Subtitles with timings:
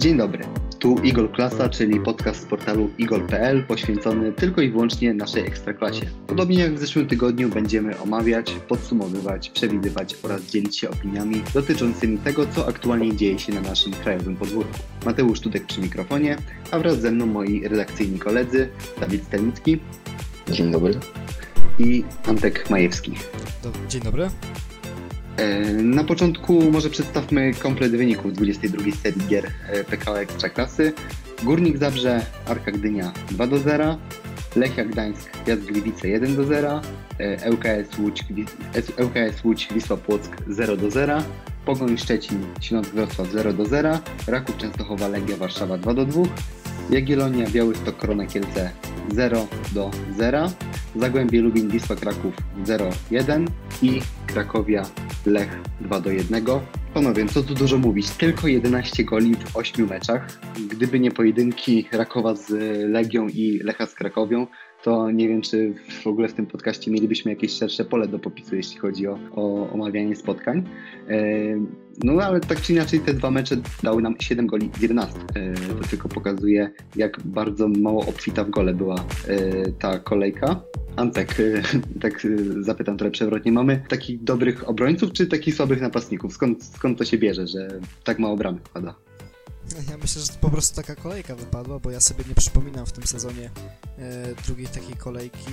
[0.00, 0.44] Dzień dobry.
[0.78, 6.06] Tu Igol Klasa, czyli podcast z portalu igol.pl poświęcony tylko i wyłącznie naszej ekstraklasie.
[6.26, 12.46] Podobnie jak w zeszłym tygodniu będziemy omawiać, podsumowywać, przewidywać oraz dzielić się opiniami dotyczącymi tego,
[12.46, 14.78] co aktualnie dzieje się na naszym krajowym podwórku.
[15.04, 16.36] Mateusz Tudek przy mikrofonie,
[16.70, 18.68] a wraz ze mną moi redakcyjni koledzy
[19.00, 19.80] Dawid Stelnicki.
[20.50, 20.94] Dzień dobry.
[21.78, 23.12] I Antek Majewski.
[23.88, 24.28] Dzień dobry.
[25.38, 30.92] E, na początku może przedstawmy komplet wyników 22 serii gier e, PKO Ekstraklasy.
[31.42, 33.98] Górnik Zabrze, Arka Gdynia 2 do 0,
[34.56, 36.80] Lechia Gdańsk, Jazd Gliwice 1 do 0,
[37.18, 38.24] e, ŁKS Łódź,
[38.98, 41.22] ŁKS Łódź Wisła Płock 0 do 0,
[41.64, 46.22] Pogoń Szczecin, Śląsk Wrocław 0 do 0, Raków Częstochowa Legia Warszawa 2 do 2,
[46.90, 48.70] Jagiellonia Białystok Korona Kielce
[49.12, 50.52] 0 do 0,
[50.96, 53.46] Zagłębie Lubin Wisła Kraków 0-1
[53.82, 54.82] i Krakowia
[55.26, 56.44] Lech 2 do 1.
[56.94, 60.40] Panowie, co tu dużo mówić, tylko 11 goli w 8 meczach.
[60.70, 62.50] Gdyby nie pojedynki Rakowa z
[62.90, 64.46] Legią i Lecha z Krakowią,
[64.88, 68.56] to nie wiem, czy w ogóle w tym podcaście mielibyśmy jakieś szersze pole do popisu,
[68.56, 70.68] jeśli chodzi o, o omawianie spotkań.
[71.08, 71.22] E,
[72.04, 75.18] no ale tak czy inaczej te dwa mecze dały nam 7 goli z 11.
[75.18, 80.60] E, to tylko pokazuje, jak bardzo mało obfita w gole była e, ta kolejka.
[80.96, 81.34] Antek,
[82.02, 82.26] tak
[82.60, 86.32] zapytam trochę przewrotnie, mamy takich dobrych obrońców, czy takich słabych napastników?
[86.32, 87.68] Skąd, skąd to się bierze, że
[88.04, 89.07] tak mało bramy wpada?
[89.90, 92.92] Ja myślę, że to po prostu taka kolejka wypadła, bo ja sobie nie przypominam w
[92.92, 93.50] tym sezonie
[93.98, 95.52] e, drugiej takiej kolejki,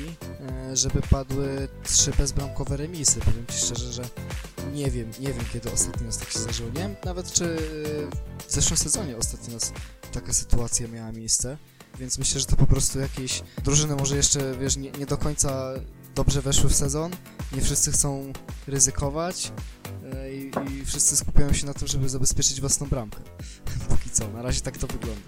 [0.70, 3.20] e, żeby padły trzy bezbramkowe remisy.
[3.20, 4.04] Powiem Ci szczerze, że
[4.74, 6.70] nie wiem, nie wiem kiedy ostatni raz tak się zdarzyło.
[6.70, 9.74] Nie wiem nawet czy e, w zeszłym sezonie ostatni raz
[10.12, 11.58] taka sytuacja miała miejsce,
[12.00, 15.74] więc myślę, że to po prostu jakieś drużyny może jeszcze, wiesz, nie, nie do końca
[16.16, 17.12] dobrze weszły w sezon,
[17.54, 18.34] nie wszyscy chcą
[18.68, 19.52] ryzykować,
[20.14, 23.20] E, i, i wszyscy skupiają się na tym, żeby zabezpieczyć własną bramkę.
[23.90, 25.22] Póki co, na razie tak to wygląda.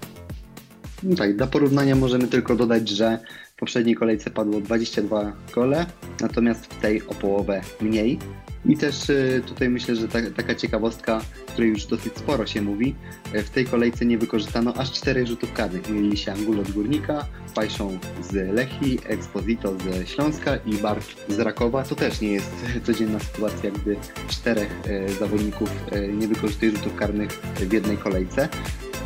[1.04, 3.20] No tak, dla porównania możemy tylko dodać, że
[3.56, 5.86] w poprzedniej kolejce padło 22 gole,
[6.22, 8.20] natomiast w tej o połowę mniej.
[8.68, 12.96] I też y, tutaj myślę, że ta, taka ciekawostka, której już dosyć sporo się mówi,
[13.36, 15.90] y, w tej kolejce nie wykorzystano aż czterech rzutów karnych.
[15.90, 17.26] Mieli się Angulo od Górnika,
[17.56, 21.84] Pajszą z Lechi, Exposito ze Śląska i Bart z Rakowa.
[21.84, 22.52] To też nie jest
[22.84, 23.96] codzienna sytuacja, gdy
[24.28, 25.70] czterech y, zawodników
[26.14, 28.50] nie wykorzystuje rzutów karnych w jednej kolejce.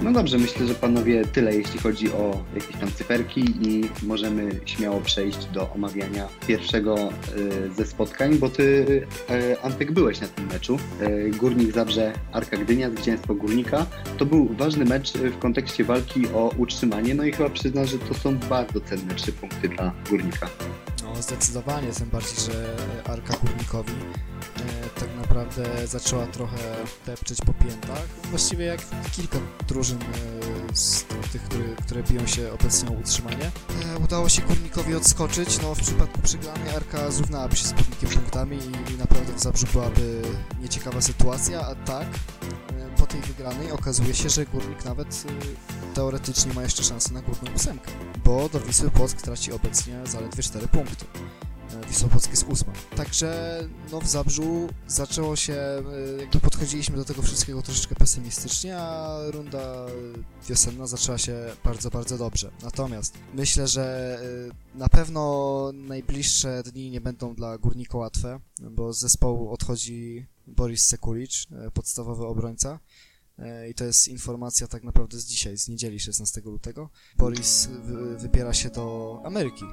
[0.04, 5.02] No dobrze, myślę, że panowie tyle, jeśli chodzi o jakieś tam cyferki i możemy śmiało
[5.02, 8.64] przejść do omawiania pierwszego y, ze spotkań, bo ty,
[9.32, 10.80] y, Antek, byłeś na tym meczu.
[11.02, 13.86] Y, Górnik Zabrze Arka Gdynia, zwycięstwo Górnika.
[14.18, 18.14] To był ważny mecz w kontekście walki o utrzymanie, no i chyba przyznam, że to
[18.14, 20.50] są bardzo cenne trzy punkty dla Górnika.
[21.22, 23.94] Zdecydowanie, tym bardziej, że Arka Górnikowi
[25.00, 26.58] tak naprawdę zaczęła trochę
[27.06, 28.06] depczeć po piętach.
[28.30, 28.80] Właściwie jak
[29.12, 29.38] kilka
[29.68, 33.52] drużyn e, z tych, które, które biją się obecnie o utrzymanie.
[33.96, 38.58] E, udało się Górnikowi odskoczyć, no w przypadku przegranej Arka zrównałaby się z Górnikiem punktami
[38.58, 40.22] i, i naprawdę w Zabrzu byłaby
[40.62, 42.61] nieciekawa sytuacja, a tak e,
[43.02, 45.24] po tej wygranej okazuje się, że Górnik nawet
[45.94, 47.92] teoretycznie ma jeszcze szansę na górną ósemkę,
[48.26, 51.06] bo do Wisły Płock traci obecnie zaledwie 4 punkty.
[51.90, 52.74] Wisła Płock jest ósma.
[52.96, 53.60] Także
[53.92, 55.84] no w Zabrzu zaczęło się, e,
[56.20, 59.86] jakby podchodziliśmy do tego wszystkiego troszeczkę pesymistycznie, a runda
[60.50, 62.52] wiosenna zaczęła się bardzo, bardzo dobrze.
[62.64, 64.18] Natomiast myślę, że
[64.74, 68.40] e, na pewno najbliższe dni nie będą dla Górnika łatwe,
[68.72, 72.80] bo z zespołu odchodzi Boris Sekulicz, e, podstawowy obrońca.
[73.70, 76.90] I to jest informacja tak naprawdę z dzisiaj, z niedzieli 16 lutego.
[77.18, 77.70] Boris
[78.18, 79.66] wybiera się do Ameryki,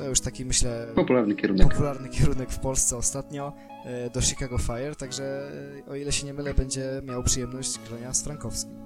[0.00, 3.52] to już taki, myślę, popularny kierunek, popularny kierunek w Polsce ostatnio
[3.84, 5.50] e, do Chicago Fire, także
[5.86, 8.80] e, o ile się nie mylę, będzie miał przyjemność grania z Frankowskim.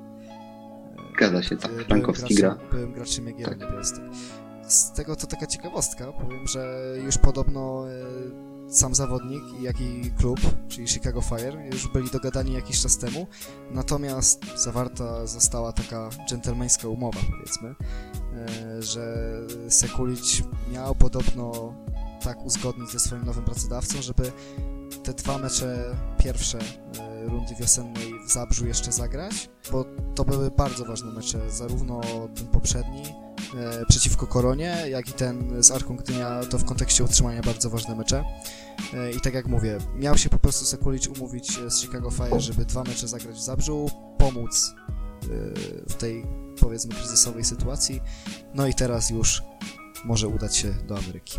[1.17, 2.59] Zgadza się, tak, Frankowski gra.
[2.73, 3.71] Byłem graczem Jagiellonii tak.
[3.71, 4.05] Białystok.
[4.69, 7.95] Z tego to taka ciekawostka, powiem, że już podobno e,
[8.69, 13.27] sam zawodnik, jak i klub, czyli Chicago Fire, już byli dogadani jakiś czas temu,
[13.71, 17.75] natomiast zawarta została taka dżentelmeńska umowa, powiedzmy,
[18.35, 19.17] e, że
[19.69, 21.75] Sekulic miał podobno
[22.23, 24.33] tak uzgodnić ze swoim nowym pracodawcą, żeby
[25.05, 29.85] te dwa mecze pierwsze e, rundy wiosennej w Zabrzu jeszcze zagrać, bo
[30.15, 32.01] to były bardzo ważne mecze, zarówno
[32.35, 33.03] ten poprzedni,
[33.59, 37.97] e, przeciwko Koronie, jak i ten z Arką Gdynia to w kontekście utrzymania bardzo ważne
[37.97, 38.25] mecze.
[38.95, 42.65] E, I tak jak mówię, miał się po prostu Sekulic umówić z Chicago Fire, żeby
[42.65, 44.75] dwa mecze zagrać w Zabrzu, pomóc
[45.23, 45.27] e,
[45.89, 46.27] w tej
[46.61, 48.01] powiedzmy kryzysowej sytuacji.
[48.55, 49.43] No i teraz już
[50.05, 51.39] może udać się do Ameryki.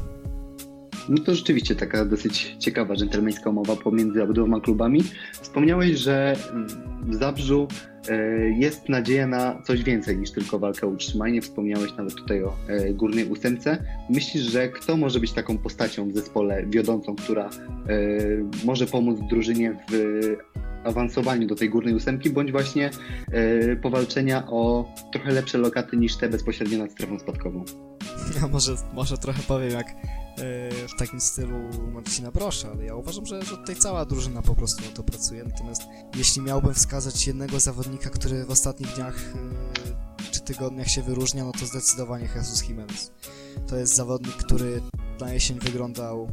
[1.10, 5.04] No to rzeczywiście taka dosyć ciekawa, dżentelmeńska umowa pomiędzy obydwoma klubami.
[5.42, 6.36] Wspomniałeś, że
[7.08, 7.95] w Zabrzu e,
[8.58, 11.42] jest nadzieja na coś więcej niż tylko walkę o utrzymanie.
[11.42, 13.84] Wspomniałeś nawet tutaj o e, górnej ósemce.
[14.10, 17.50] Myślisz, że kto może być taką postacią w zespole wiodącą, która e,
[18.66, 20.22] może pomóc drużynie w
[20.86, 22.90] awansowaniu do tej górnej ósemki, bądź właśnie
[23.82, 27.66] powalczenia o trochę lepsze lokaty niż te bezpośrednio nad strefą spadkową?
[28.42, 29.96] Ja może, może trochę powiem jak
[30.88, 31.58] w takim stylu
[31.94, 35.44] Marcina Brosza, ale ja uważam, że, że tutaj cała drużyna po prostu na to pracuje.
[35.44, 35.82] Natomiast
[36.16, 39.34] jeśli miałbym wskazać jednego zawodnika, który w ostatnich dniach
[40.32, 43.12] czy tygodniach się wyróżnia, no to zdecydowanie Jesus Jimenez.
[43.68, 44.82] To jest zawodnik, który
[45.20, 46.30] na jesień wyglądał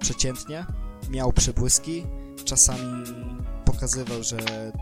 [0.00, 0.66] przeciętnie,
[1.10, 2.06] miał przebłyski,
[2.44, 3.04] czasami
[3.80, 4.38] pokazywał, że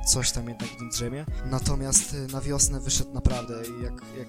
[0.07, 4.29] coś tam jednak w nim drzemie, natomiast na wiosnę wyszedł naprawdę jak, jak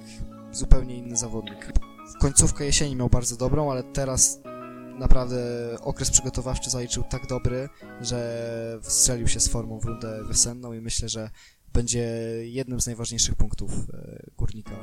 [0.52, 1.72] zupełnie inny zawodnik
[2.20, 4.40] końcówkę jesieni miał bardzo dobrą, ale teraz
[5.00, 5.38] naprawdę
[5.82, 7.70] okres przygotowawczy zaliczył tak dobry,
[8.02, 11.30] że wstrzelił się z formą w rundę wiosenną i myślę, że
[11.74, 12.06] będzie
[12.44, 14.76] jednym z najważniejszych punktów e, Górnika.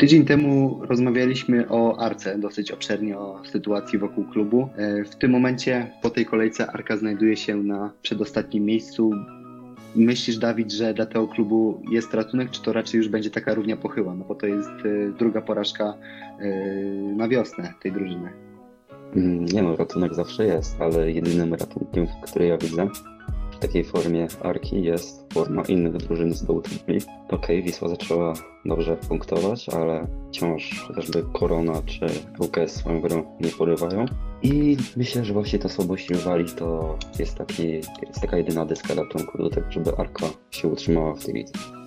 [0.00, 4.68] Tydzień temu rozmawialiśmy o Arce, dosyć obszernie o sytuacji wokół klubu.
[4.76, 9.10] E, w tym momencie po tej kolejce Arka znajduje się na przedostatnim miejscu.
[9.96, 13.76] Myślisz, Dawid, że dla tego klubu jest ratunek, czy to raczej już będzie taka równia
[13.76, 14.14] pochyła?
[14.14, 15.94] No bo to jest e, druga porażka
[16.38, 16.48] e,
[17.16, 18.32] na wiosnę tej drużyny.
[19.16, 22.88] Mm, nie no, ratunek zawsze jest, ale jedynym ratunkiem, który ja widzę
[23.60, 27.00] takiej formie Arki jest forma innych drużyn z dołu tabeli.
[27.26, 28.34] Okej, okay, Wisła zaczęła
[28.64, 32.06] dobrze punktować, ale wciąż chociażby Korona czy
[32.38, 34.06] UKS swoją grą nie porywają.
[34.42, 37.72] I myślę, że właśnie ta słabość rywali to jest, taki,
[38.06, 41.79] jest taka jedyna deska ratunku do tego, żeby Arka się utrzymała w tej lidze.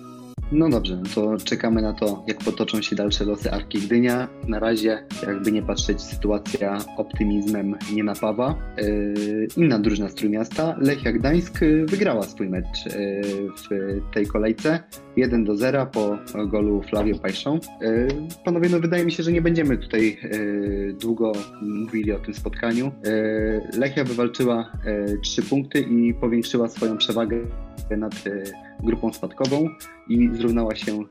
[0.52, 4.28] No dobrze, no to czekamy na to, jak potoczą się dalsze losy Arki Gdynia.
[4.48, 8.54] Na razie, jakby nie patrzeć, sytuacja optymizmem nie napawa.
[8.76, 14.80] Yy, inna drużyna z Trójmiasta, Lechia Gdańsk, wygrała swój mecz yy, w tej kolejce.
[15.16, 17.58] 1 do 0 po golu Flavio Pajszą.
[17.80, 18.08] Yy,
[18.44, 21.32] panowie, no wydaje mi się, że nie będziemy tutaj yy, długo
[21.62, 22.92] mówili o tym spotkaniu.
[23.04, 24.72] Yy, Lechia wywalczyła
[25.22, 27.36] 3 punkty i powiększyła swoją przewagę
[27.96, 28.14] nad
[28.82, 29.68] grupą spadkową
[30.08, 31.04] i zrównała się e,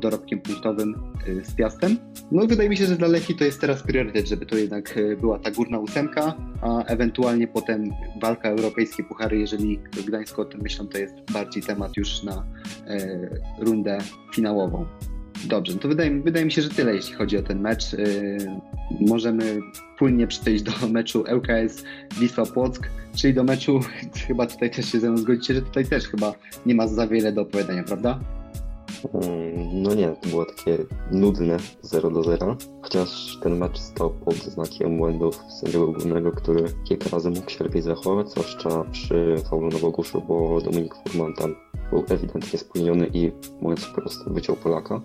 [0.00, 0.94] dorobkiem punktowym
[1.26, 1.96] e, z Piastem.
[2.32, 5.16] No wydaje mi się, że dla Lechii to jest teraz priorytet, żeby to jednak e,
[5.16, 7.84] była ta górna ósemka, a ewentualnie potem
[8.22, 12.46] walka europejskie puchary, jeżeli Gdańsko o tym myślą, to jest bardziej temat już na
[13.58, 13.98] rundę
[14.34, 14.86] finałową.
[15.44, 17.96] Dobrze, no to wydaje, wydaje mi się, że tyle, jeśli chodzi o ten mecz.
[19.00, 19.60] Możemy
[19.98, 21.84] płynnie przejść do meczu LKS
[22.20, 23.80] Wisła Płock, czyli do meczu,
[24.26, 26.34] chyba tutaj też się ze mną zgodzicie, że tutaj też chyba
[26.66, 28.18] nie ma za wiele do opowiadania, prawda?
[29.14, 30.78] Mm, no nie, to było takie
[31.10, 37.10] nudne 0 do 0, chociaż ten mecz stał pod znakiem błędów sędziego głównego, który kilka
[37.10, 41.54] razy mógł się lepiej zachować, zwłaszcza przy faulu Nowogórszu, bo Dominik Furman tam
[41.90, 45.00] był ewidentnie spóźniony i mówiąc po prostu wyciął Polaka.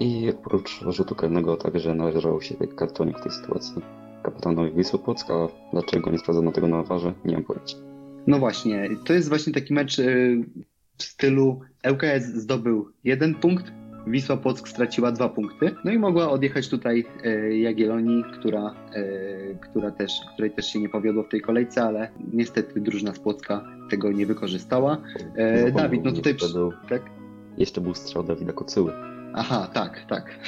[0.00, 3.82] I oprócz rzutu karnego także należał się kartonik w tej sytuacji
[4.24, 5.34] kapitanowi Wisły Płocka.
[5.72, 7.14] Dlaczego nie sprawdzono tego na warze?
[7.24, 7.76] Nie mam pojęcia.
[8.26, 10.44] No właśnie, to jest właśnie taki mecz y,
[10.98, 11.60] w stylu
[11.90, 13.72] ŁKS zdobył jeden punkt,
[14.06, 19.90] Wisła Płock straciła dwa punkty, no i mogła odjechać tutaj y, Jagiellonii, która, y, która
[19.90, 24.12] też, której też się nie powiodło w tej kolejce, ale niestety drużyna z Płocka tego
[24.12, 24.98] nie wykorzystała.
[25.74, 26.34] Dawid, no tutaj...
[26.52, 27.02] Był, tak?
[27.58, 29.13] Jeszcze był strzał Dawida Kocyły.
[29.34, 30.38] Aha, tak, tak.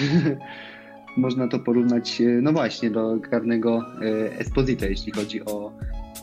[1.16, 5.72] Można to porównać, e, no właśnie, do karnego e, Esposita, jeśli chodzi o,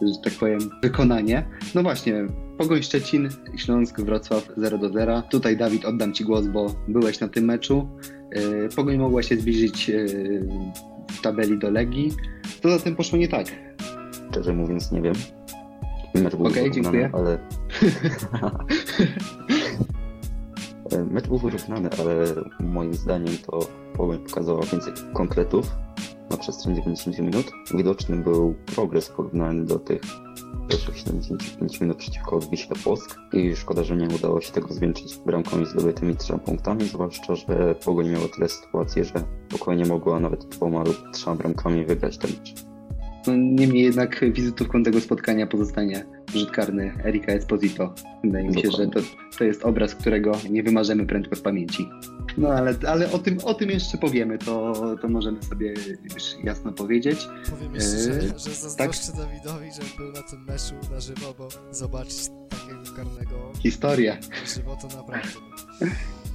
[0.02, 1.46] że tak powiem, wykonanie.
[1.76, 2.14] No właśnie,
[2.58, 5.24] Pogoń Szczecin, Śląsk, Wrocław 0 do 0.
[5.30, 7.90] Tutaj Dawid oddam Ci głos, bo byłeś na tym meczu.
[8.32, 9.92] E, Pogoń mogła się zbliżyć
[11.12, 12.12] w tabeli do Legii.
[12.64, 13.48] Co za tym poszło nie tak?
[14.32, 15.14] Szczerze mówiąc nie wiem.
[16.16, 17.10] Mecz był okay, dziękuję.
[17.14, 17.38] ale
[21.12, 22.26] Mecz był wyrównany, ale
[22.60, 23.60] moim zdaniem to
[23.98, 25.76] Pogoń pokazała więcej konkretów
[26.30, 27.52] na przestrzeni 90 minut.
[27.74, 30.02] Widoczny był progres porównany do tych
[30.70, 35.62] pierwszych 75 minut przeciwko Wiśle Płock i szkoda, że nie udało się tego zwieńczyć bramką
[35.62, 39.14] i zdobytymi trzema punktami, zwłaszcza, że Pogoń miała tyle sytuacji, że
[39.50, 42.73] spokojnie mogła nawet dwoma lub trzema bramkami wygrać ten mecz.
[43.28, 47.94] No, niemniej jednak wizytówką tego spotkania pozostanie rzut karny Erika Esposito.
[48.24, 49.00] Wydaje mi się, że to,
[49.38, 51.90] to jest obraz, którego nie wymarzymy prędko z pamięci.
[52.38, 56.72] No ale, ale o, tym, o tym jeszcze powiemy, to, to możemy sobie już jasno
[56.72, 57.28] powiedzieć.
[57.50, 59.16] Powiem jeszcze, że, że zazdroszczę tak?
[59.18, 63.52] Dawidowi, że był na tym meczu na żywo, bo zobaczyć takiego karnego...
[63.62, 64.16] Historia.
[64.16, 65.30] Na żywo to naprawdę.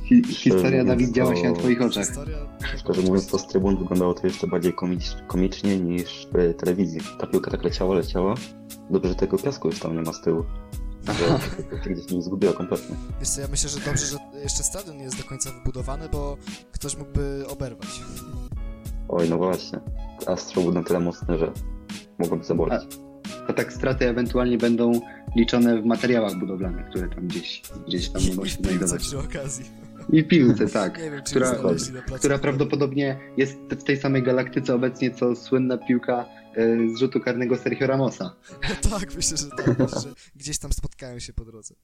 [0.09, 2.07] Hi historia, Dawid, działa się na twoich oczach.
[2.07, 2.37] Historia...
[2.77, 7.01] Szczerze mówiąc, to z trybun wyglądało to jeszcze bardziej komicz, komicznie niż w telewizji.
[7.21, 8.35] Ta piłka tak leciała, leciała.
[8.91, 10.45] Dobrze, że tego piasku już tam nie ma z tyłu.
[11.07, 11.39] Aha.
[11.87, 12.97] Gdzieś nie zgubiła kompletnie.
[13.21, 16.37] Wiesz co, ja myślę, że dobrze, że jeszcze stadion nie jest do końca wybudowany, bo
[16.73, 18.01] ktoś mógłby oberwać.
[19.09, 19.81] Oj, no właśnie.
[20.27, 21.53] A strzał był na tyle mocny, że
[22.19, 22.83] mogłoby zaboleć.
[23.47, 24.93] To tak straty ewentualnie będą
[25.37, 29.01] liczone w materiałach budowlanych, które tam gdzieś, gdzieś tam mogą I się znajdować.
[29.03, 29.88] przy okazji.
[30.13, 30.99] I w piłce, tak.
[31.03, 31.55] Nie wiem, czy która-
[32.19, 36.25] która, prawdopodobnie jest w tej samej galaktyce obecnie, co słynna piłka
[36.57, 38.35] e, z rzutu karnego Sergio Ramosa.
[38.63, 41.75] No tak, myślę, że tak, że gdzieś tam spotkają się po drodze.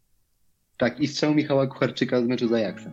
[0.76, 2.92] Tak, i strzał Michała Kucharczyka z meczu z Ajaxem.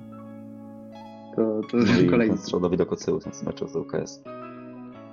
[1.35, 2.37] To, to No kolejny.
[2.37, 4.23] strzał Dawida Kocyły, z meczu z UKS.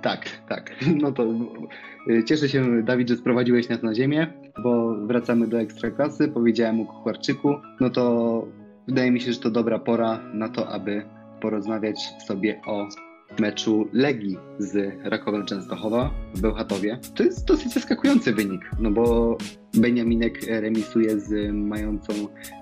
[0.01, 0.75] Tak, tak.
[1.01, 1.23] No to
[2.09, 4.33] y, cieszę się, Dawid, że sprowadziłeś nas na ziemię,
[4.63, 6.27] bo wracamy do Ekstraklasy.
[6.27, 7.55] Powiedziałem o Kucharczyku.
[7.79, 8.45] No to
[8.89, 11.03] wydaje mi się, że to dobra pora na to, aby
[11.41, 12.87] porozmawiać sobie o
[13.39, 16.99] meczu Legii z Rakowem Częstochowa w Bełchatowie.
[17.15, 19.37] To jest dosyć zaskakujący wynik, no bo
[19.73, 22.13] Beniaminek remisuje z mającą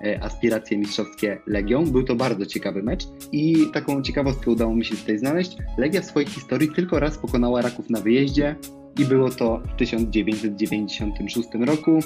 [0.04, 1.84] e, aspiracje mistrzowskie Legią.
[1.84, 5.56] Był to bardzo ciekawy mecz i taką ciekawostkę udało mi się tutaj znaleźć.
[5.78, 8.56] Legia w swojej historii tylko raz pokonała Raków na wyjeździe
[8.98, 12.00] i było to w 1996 roku.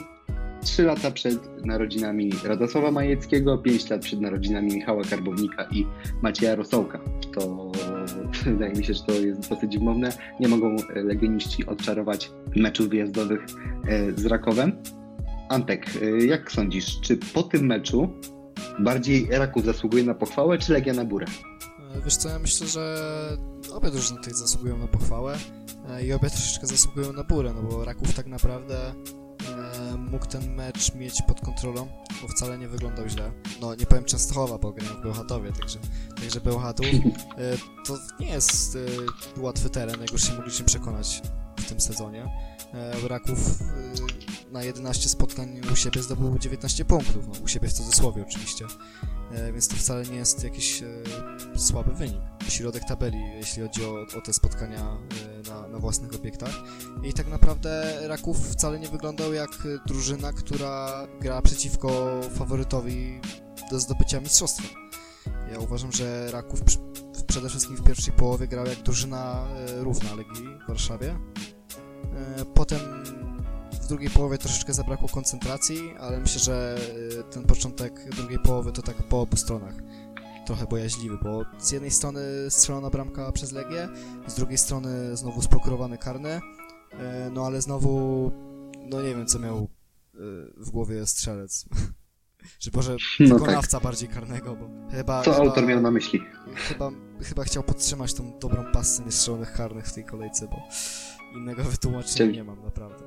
[0.63, 5.87] Trzy lata przed narodzinami Radosława Majeckiego, pięć lat przed narodzinami Michała Karbownika i
[6.23, 7.01] Macieja Rosołka.
[7.35, 7.73] To
[8.45, 10.13] wydaje mi się, że to jest dosyć wymowne.
[10.41, 13.41] Nie mogą e, legioniści odczarować meczów wyjazdowych
[13.89, 14.73] e, z Rakowem.
[15.49, 18.09] Antek, e, jak sądzisz, czy po tym meczu
[18.79, 21.27] bardziej Raków zasługuje na pochwałę, czy Legia na burę?
[22.05, 22.97] Wiesz co, ja myślę, że
[23.73, 25.37] obie drużyny tutaj zasługują na pochwałę
[26.05, 28.95] i obie troszeczkę zasługują na burę, no bo Raków tak naprawdę
[30.13, 31.89] mógł ten mecz mieć pod kontrolą,
[32.23, 33.33] bo wcale nie wyglądał źle.
[33.61, 35.79] No nie powiem Częstochowa, bo grałem w Bełchatowie, także,
[36.21, 36.87] także Bełchatów
[37.39, 38.77] e, to nie jest
[39.37, 41.23] e, łatwy teren, jak już się mogliśmy przekonać
[41.73, 42.29] tym sezonie.
[42.75, 43.61] E, Raków
[44.49, 48.65] e, na 11 spotkań u siebie zdobył 19 punktów, no u siebie w cudzysłowie oczywiście,
[49.33, 50.83] e, więc to wcale nie jest jakiś
[51.57, 52.21] słaby wynik.
[52.49, 54.99] Środek tabeli, jeśli chodzi o, o te spotkania
[55.49, 56.55] na, na własnych obiektach.
[57.03, 59.51] I tak naprawdę Raków wcale nie wyglądał jak
[59.87, 63.21] drużyna, która gra przeciwko faworytowi
[63.71, 64.69] do zdobycia mistrzostwa.
[65.53, 66.61] Ja uważam, że Raków
[67.27, 69.49] przede wszystkim w pierwszej połowie grał jak drużyna
[69.81, 71.19] równa Legii w Warszawie.
[72.17, 72.81] E, Potem
[73.83, 76.77] w drugiej połowie troszeczkę zabrakło koncentracji, ale myślę, że
[77.21, 79.75] e, ten początek drugiej połowy to tak po obu stronach
[80.47, 83.89] trochę bojaźliwy, bo z jednej strony strzelona bramka przez Legię,
[84.27, 86.41] z drugiej strony znowu sprokurowany karny,
[86.93, 88.31] e, no ale znowu,
[88.91, 89.69] no nie wiem co miał
[90.57, 91.65] w głowie strzelec.
[92.59, 93.39] Czy może No tak.
[93.39, 95.23] wykonawca bardziej karnego, bo chyba...
[95.23, 96.21] Co chyba, autor miał na myśli?
[96.55, 96.91] Chyba,
[97.23, 100.57] chyba chciał podtrzymać tą dobrą pasę niestrzelonych karnych w tej kolejce, bo
[101.35, 103.05] innego wytłumaczenia nie mam naprawdę.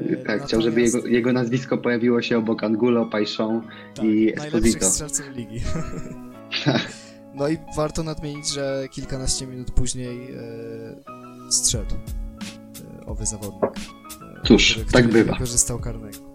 [0.00, 3.62] E, Tak, chciał, żeby natomiast- jego, jego nazwisko pojawiło się obok Angulo, Pajszą
[3.94, 4.86] tak, i Esposito.
[4.86, 5.60] strzelców ligi.
[7.34, 13.62] No i warto nadmienić, że kilkanaście minut później e, strzedł e, owy zawodnik.
[13.64, 15.32] E, Cóż, który, tak który bywa.
[15.32, 16.18] Wykorzystał karnego.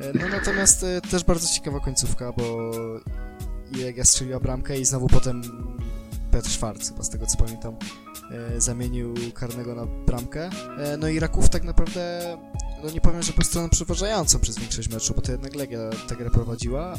[0.00, 2.70] E, no natomiast e, też bardzo ciekawa końcówka, bo
[3.82, 5.42] Legia strzeliła bramkę i znowu potem
[6.30, 7.74] Petr Szwarc, chyba z tego co pamiętam,
[8.58, 10.50] zamienił karnego na bramkę.
[10.78, 12.36] E, no i Raków tak naprawdę,
[12.84, 16.16] no nie powiem, że był stroną przeważającą przez większość meczu, bo to jednak Legia tę
[16.16, 16.94] grę prowadziła,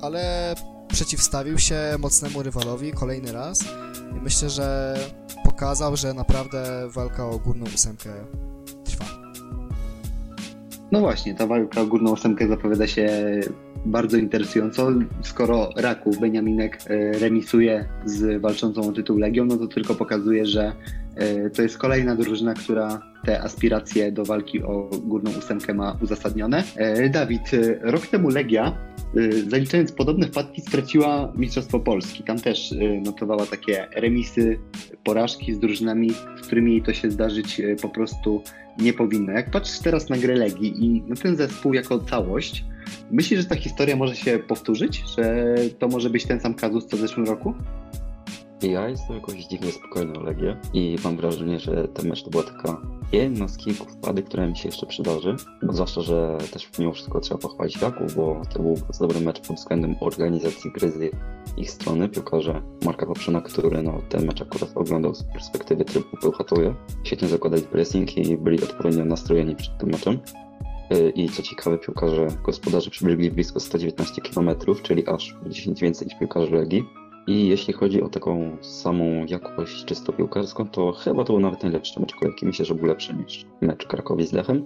[0.00, 0.54] ale
[0.88, 3.64] przeciwstawił się mocnemu rywalowi kolejny raz
[4.18, 4.96] i myślę, że
[5.44, 8.10] pokazał, że naprawdę walka o górną ósemkę
[8.84, 9.04] trwa.
[10.92, 13.40] No właśnie, ta walka o górną ósemkę zapowiada się
[13.86, 14.88] bardzo interesująco.
[15.22, 20.72] Skoro Raków, Beniaminek e, remisuje z walczącą o tytuł Legią, no to tylko pokazuje, że
[21.16, 26.64] e, to jest kolejna drużyna, która te aspiracje do walki o górną ósemkę ma uzasadnione.
[26.76, 27.50] E, Dawid,
[27.80, 28.78] rok temu Legia,
[29.48, 32.22] zaliczając podobne wpadki, straciła Mistrzostwo Polski.
[32.22, 32.74] Tam też
[33.04, 34.58] notowała takie remisy,
[35.04, 38.42] porażki z drużynami, z którymi jej to się zdarzyć po prostu
[38.78, 39.32] nie powinno.
[39.32, 42.64] Jak patrzysz teraz na grę Legii i na ten zespół jako całość,
[43.10, 45.04] myślisz, że ta historia może się powtórzyć?
[45.16, 47.54] Że to może być ten sam kazus co w zeszłym roku?
[48.62, 52.42] Ja jestem jakoś dziwnie spokojny o Legię i mam wrażenie, że ten mecz to była
[52.42, 52.80] taka
[53.12, 55.36] jedna z kilku wpadek, które mi się jeszcze przydarzy.
[55.62, 59.40] Bo zwłaszcza, że też mimo wszystko trzeba pochwalić Raków, bo to był bardzo dobry mecz
[59.40, 61.12] pod względem organizacji gry z
[61.56, 62.08] ich strony.
[62.08, 67.62] Piłkarze Marka Poprzena, który no, ten mecz akurat oglądał z perspektywy trybu Bełchatuje, świetnie zakładali
[67.62, 70.18] pressing i byli odpowiednio nastrojeni przed tym meczem.
[70.90, 74.50] Yy, I co ciekawe, piłkarze gospodarze przybiegli blisko 119 km,
[74.82, 77.05] czyli aż o 10 więcej niż piłkarze Legii.
[77.26, 82.00] I jeśli chodzi o taką samą jakość czysto piłkarską, to chyba to był nawet najlepszy
[82.00, 82.46] mecz kolejki.
[82.46, 84.64] Myślę, że był lepszy niż mecz Krakowi z Lechem.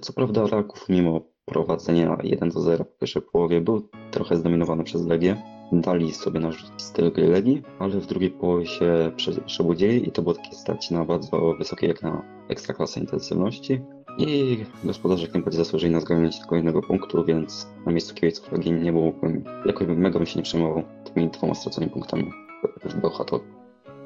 [0.00, 5.06] Co prawda Raków mimo prowadzenia 1 do 0 w pierwszej połowie był trochę zdominowany przez
[5.06, 5.42] Legię.
[5.72, 10.22] Dali sobie narzucić styl gry Legii, ale w drugiej połowie się prze- przebudzili i to
[10.22, 13.80] było takie stać na bardzo wysokiej jak na ekstraklasy intensywności.
[14.18, 18.92] I gospodarze będzie zasłużyli na zgarnięcie tylko jednego punktu, więc na miejscu kibiców Legii nie
[18.92, 20.82] byłbym, jakoś bym mega bym się nie przejmował
[21.14, 22.30] tymi dwoma straconymi punktami
[22.84, 23.44] w Bełchatowie.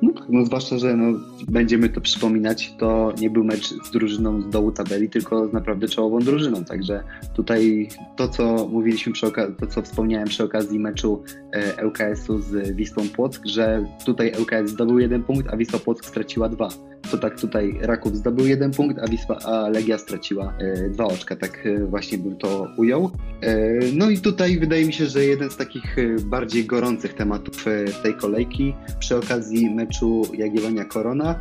[0.02, 4.42] No, tak, no zwłaszcza, że no, będziemy to przypominać, to nie był mecz z drużyną
[4.42, 6.64] z dołu tabeli, tylko z naprawdę czołową drużyną.
[6.64, 7.02] Także
[7.34, 12.76] tutaj to, co mówiliśmy przy okazji, to co wspomniałem przy okazji meczu e, ŁKS-u z
[12.76, 16.68] Wisłą Płock, że tutaj ŁKS zdobył jeden punkt, a Wisła Płock straciła dwa.
[17.10, 21.36] To tak tutaj Raków zdobył jeden punkt, a Wisła, a Legia straciła e, dwa oczka.
[21.36, 23.10] Tak e, właśnie bym to ujął.
[23.40, 27.64] E, no i tutaj wydaje mi się, że jeden z takich bardziej gorących tematów
[28.02, 31.40] tej kolejki przy okazji meczu Jagiellonia Korona.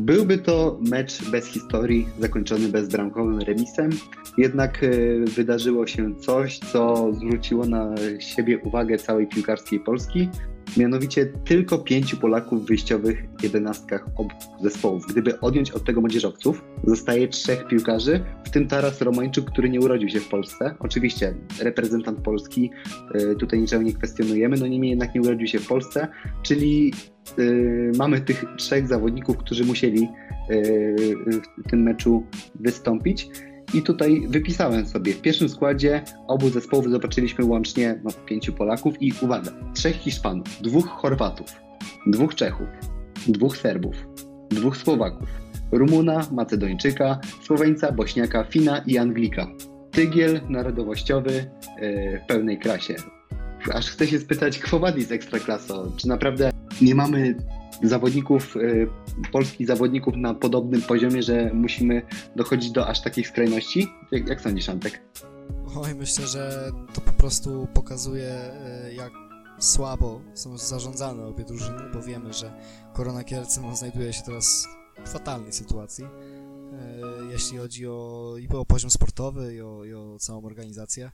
[0.00, 3.90] Byłby to mecz bez historii, zakończony bezbramkowym remisem,
[4.38, 4.80] jednak
[5.36, 10.28] wydarzyło się coś, co zwróciło na siebie uwagę całej piłkarskiej Polski.
[10.76, 15.06] Mianowicie tylko pięciu Polaków w wyjściowych jedenastkach obu zespołów.
[15.06, 20.08] Gdyby odjąć od tego młodzieżowców, zostaje trzech piłkarzy, w tym Taras Romańczuk, który nie urodził
[20.08, 20.74] się w Polsce.
[20.78, 22.70] Oczywiście reprezentant Polski,
[23.14, 26.08] e, tutaj niczego nie kwestionujemy, no niemniej jednak nie urodził się w Polsce,
[26.42, 26.92] czyli
[27.38, 30.08] y, mamy tych trzech zawodników, którzy musieli
[30.50, 30.96] y,
[31.66, 33.28] w tym meczu wystąpić.
[33.74, 39.12] I tutaj wypisałem sobie w pierwszym składzie obu zespołów zobaczyliśmy łącznie no, pięciu Polaków i
[39.20, 41.46] uwaga, trzech Hiszpanów, dwóch Chorwatów,
[42.06, 42.66] dwóch Czechów,
[43.28, 43.96] dwóch Serbów,
[44.50, 45.28] dwóch Słowaków,
[45.72, 49.46] Rumuna, Macedończyka, Słoweńca, Bośniaka, Fina i Anglika.
[49.90, 52.94] Tygiel narodowościowy y, w pełnej krasie.
[53.74, 56.50] Aż chcę się spytać Quo Vadis Ekstraklaso, czy naprawdę
[56.82, 57.34] nie mamy
[57.82, 58.88] zawodników, y,
[59.32, 62.02] polskich zawodników na podobnym poziomie, że musimy
[62.36, 63.88] dochodzić do aż takich skrajności?
[64.10, 65.00] Jak, jak sądzisz, Antek?
[65.76, 69.12] Oj, myślę, że to po prostu pokazuje, e, jak
[69.58, 72.52] słabo są zarządzane obie drużyny, bo wiemy, że
[72.92, 74.68] Korona Kielce no, znajduje się teraz
[75.04, 76.08] w fatalnej sytuacji, e,
[77.30, 81.10] jeśli chodzi o, i o poziom sportowy, i o, i o całą organizację.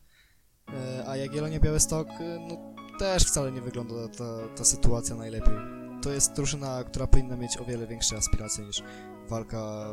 [1.07, 2.09] A Jagiellonia Białystok,
[2.49, 5.78] no też wcale nie wygląda ta, ta sytuacja najlepiej.
[6.03, 8.83] To jest drużyna, która powinna mieć o wiele większe aspiracje niż
[9.29, 9.89] walka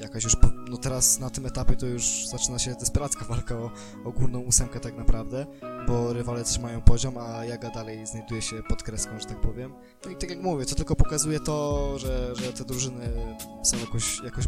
[0.00, 3.70] jakaś już, po- no teraz na tym etapie to już zaczyna się desperacka walka o,
[4.04, 5.46] o górną ósemkę tak naprawdę,
[5.86, 9.74] bo rywale trzymają poziom, a Jaga dalej znajduje się pod kreską, że tak powiem.
[10.04, 14.20] No i tak jak mówię, to tylko pokazuje to, że, że te drużyny są jakoś,
[14.24, 14.44] jakoś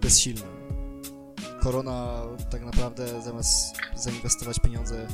[0.00, 0.46] bezsilne.
[1.64, 5.06] Korona tak naprawdę zamiast zainwestować pieniądze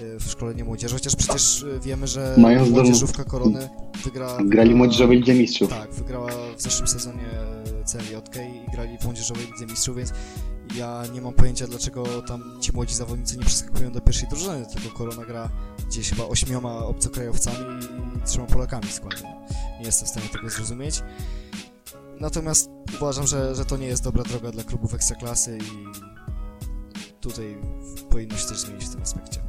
[0.00, 3.68] y, w szkolenie młodzieży, chociaż przecież y, wiemy, że Mają zdolną- młodzieżówka Korony
[4.04, 4.38] wygra...
[4.44, 5.70] Grali młodzieżowej Lidze Mistrzów.
[5.70, 7.24] tak, wygrała w zeszłym sezonie
[7.86, 10.12] CLJ i grali w młodzieżowej Lidze Mistrzów, więc
[10.76, 14.98] ja nie mam pojęcia, dlaczego tam ci młodzi zawodnicy nie przeskakują do pierwszej drużyny, tylko
[14.98, 15.48] Korona gra
[15.88, 17.56] gdzieś chyba ośmioma obcokrajowcami
[18.18, 19.24] i trzema Polakami w składzie.
[19.80, 21.02] Nie jestem w stanie tego zrozumieć.
[22.20, 25.86] Natomiast uważam, że, że to nie jest dobra droga dla klubów Ekstraklasy i
[27.20, 27.56] tutaj
[28.10, 29.40] powinno się coś zmienić w tym aspekcie.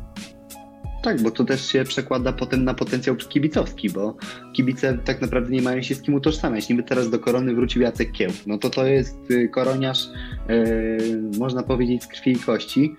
[1.03, 4.15] Tak, bo to też się przekłada potem na potencjał kibicowski, bo
[4.53, 6.69] kibice tak naprawdę nie mają się z kim utożsamiać.
[6.69, 8.31] Niby teraz do korony wrócił Jacek Kieł.
[8.47, 10.09] No to to jest y, koroniarz,
[10.49, 12.95] y, można powiedzieć, z krwi i kości,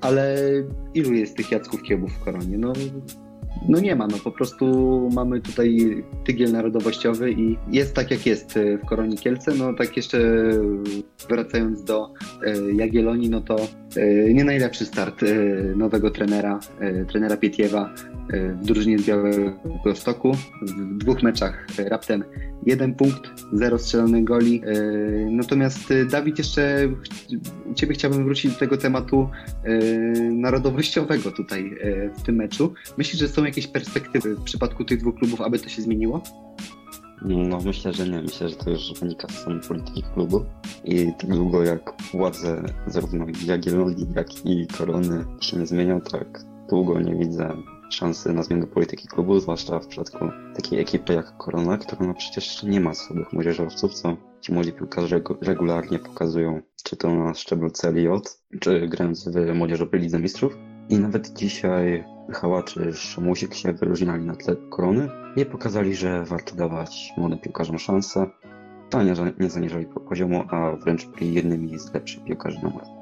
[0.00, 0.36] ale
[0.94, 2.58] ilu jest tych Jacków Kiełbów w koronie?
[2.58, 2.72] No,
[3.68, 4.66] no nie ma, no po prostu
[5.14, 5.76] mamy tutaj
[6.24, 9.54] tygiel narodowościowy i jest tak jak jest y, w Koronie Kielce.
[9.54, 10.18] No tak jeszcze
[11.28, 12.10] wracając do
[12.46, 13.56] y, Jagiellonii, no to
[14.34, 17.94] nie najlepszy start y, nowego trenera, y, trenera Pietiewa
[18.32, 20.32] w drużynie z Białego Stoku.
[20.62, 22.24] W dwóch meczach raptem
[22.66, 24.62] jeden punkt, zero strzelonych goli.
[25.30, 26.88] Natomiast Dawid, jeszcze
[27.74, 29.28] Ciebie chciałbym wrócić do tego tematu
[30.32, 31.70] narodowościowego tutaj
[32.18, 32.74] w tym meczu.
[32.98, 36.22] Myślisz, że są jakieś perspektywy w przypadku tych dwóch klubów, aby to się zmieniło?
[37.24, 38.22] No myślę, że nie.
[38.22, 40.44] Myślę, że to już wynika z samej polityki klubu
[40.84, 47.00] i tak długo jak władze zarówno Jagiellonii, jak i Korony się nie zmienią, tak długo
[47.00, 47.56] nie widzę
[47.90, 50.18] szansy na zmianę polityki klubu, zwłaszcza w przypadku
[50.54, 55.20] takiej ekipy jak Korona, która no przecież nie ma słabych młodzieżowców, co ci młodzi piłkarze
[55.20, 58.06] regu- regularnie pokazują, czy to na szczeblu CLJ,
[58.60, 60.56] czy grając w młodzieżowej Lidze Mistrzów.
[60.88, 66.56] I nawet dzisiaj Michała czy Szymusik się wyróżniali na tle Korony i pokazali, że warto
[66.56, 68.26] dawać młodym piłkarzom szansę.
[68.90, 73.01] To nie, nie zaniżali po poziomu, a wręcz byli jednymi z lepszych piłkarzy numer.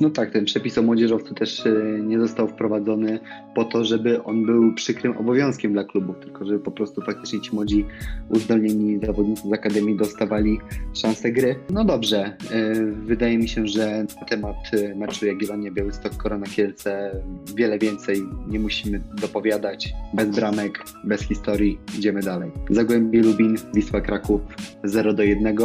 [0.00, 3.20] No tak, ten przepis o młodzieżowcu też e, nie został wprowadzony
[3.54, 7.54] po to, żeby on był przykrym obowiązkiem dla klubów, tylko żeby po prostu faktycznie ci
[7.54, 7.84] młodzi
[8.28, 10.58] uzdolnieni zawodnicy z Akademii dostawali
[10.94, 11.56] szansę gry.
[11.70, 17.20] No dobrze, e, wydaje mi się, że na temat e, meczu Jagiellonia Białystok Korona Kielce
[17.56, 19.92] wiele więcej nie musimy dopowiadać.
[20.14, 22.50] Bez bramek, bez historii, idziemy dalej.
[22.70, 24.40] Zagłębie Lubin, Wisła Kraków
[24.84, 25.56] 0 do 1.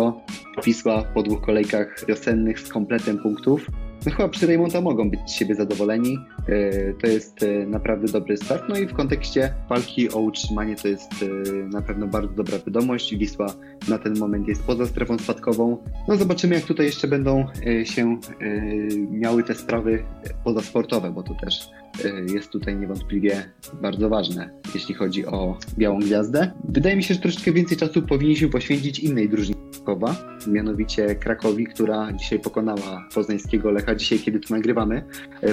[0.65, 3.69] Wisła po dwóch kolejkach wiosennych z kompletem punktów.
[4.11, 6.19] Chyba przy Reymonta mogą być z siebie zadowoleni.
[6.47, 8.63] E, To jest e, naprawdę dobry start.
[8.69, 13.15] No i w kontekście walki o utrzymanie to jest e, na pewno bardzo dobra wiadomość.
[13.15, 13.53] Wisła
[13.87, 15.77] na ten moment jest poza strefą spadkową.
[16.07, 17.45] No zobaczymy jak tutaj jeszcze będą
[17.83, 18.17] się
[19.11, 20.03] miały te sprawy
[20.43, 21.69] pozasportowe, bo to też
[22.33, 23.49] jest tutaj niewątpliwie
[23.81, 26.51] bardzo ważne, jeśli chodzi o Białą Gwiazdę.
[26.69, 29.59] Wydaje mi się, że troszeczkę więcej czasu powinniśmy poświęcić innej drużynie
[30.47, 33.95] mianowicie Krakowi, która dzisiaj pokonała poznańskiego Lecha.
[33.95, 35.03] Dzisiaj, kiedy to nagrywamy,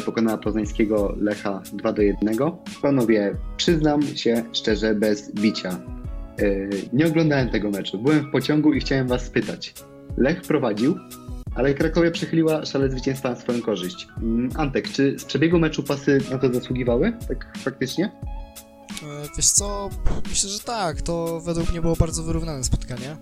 [0.04, 0.85] pokonała poznańskiego
[1.20, 2.36] Lecha 2 do 1.
[2.82, 5.68] Panowie, przyznam się szczerze, bez bicia.
[6.38, 6.44] e,
[6.92, 7.98] Nie oglądałem tego meczu.
[7.98, 9.74] Byłem w pociągu i chciałem was spytać.
[10.16, 10.96] Lech prowadził,
[11.54, 14.08] ale Krakowie przechyliła szale zwycięstwa na swoją korzyść.
[14.22, 17.12] Mm, Antek, czy z przebiegu meczu pasy na to zasługiwały?
[17.28, 18.04] Tak faktycznie?
[19.02, 19.90] E, Wiesz co,
[20.28, 23.16] myślę, że tak, to według mnie było bardzo wyrównane spotkanie.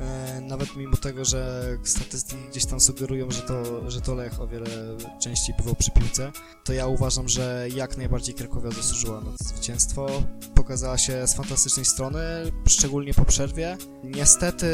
[0.00, 4.46] E, Nawet mimo tego, że statystyki gdzieś tam sugerują, że to, że to Lech o
[4.48, 4.66] wiele
[5.20, 6.32] częściej bywał przy piłce,
[6.64, 10.06] to ja uważam, że jak najbardziej Krakowia zasłużyła na to zwycięstwo.
[10.54, 12.18] Pokazała się z fantastycznej strony,
[12.68, 13.76] szczególnie po przerwie.
[14.04, 14.66] Niestety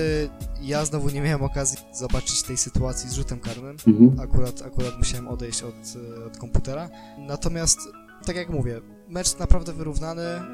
[0.63, 3.77] ja znowu nie miałem okazji zobaczyć tej sytuacji z rzutem karnym.
[4.23, 5.75] Akurat, akurat musiałem odejść od,
[6.21, 6.89] e, od komputera.
[7.19, 7.79] Natomiast,
[8.27, 10.23] tak jak mówię, mecz naprawdę wyrównany.
[10.23, 10.45] e,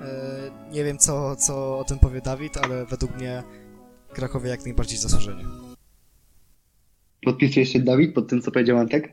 [0.72, 3.42] Nie wiem, co, co o tym powie Dawid, ale według mnie
[4.16, 5.44] Krakowie jak najbardziej zasłużenie.
[7.24, 9.12] Podpisujesz się Dawid pod tym, co powiedział Antek?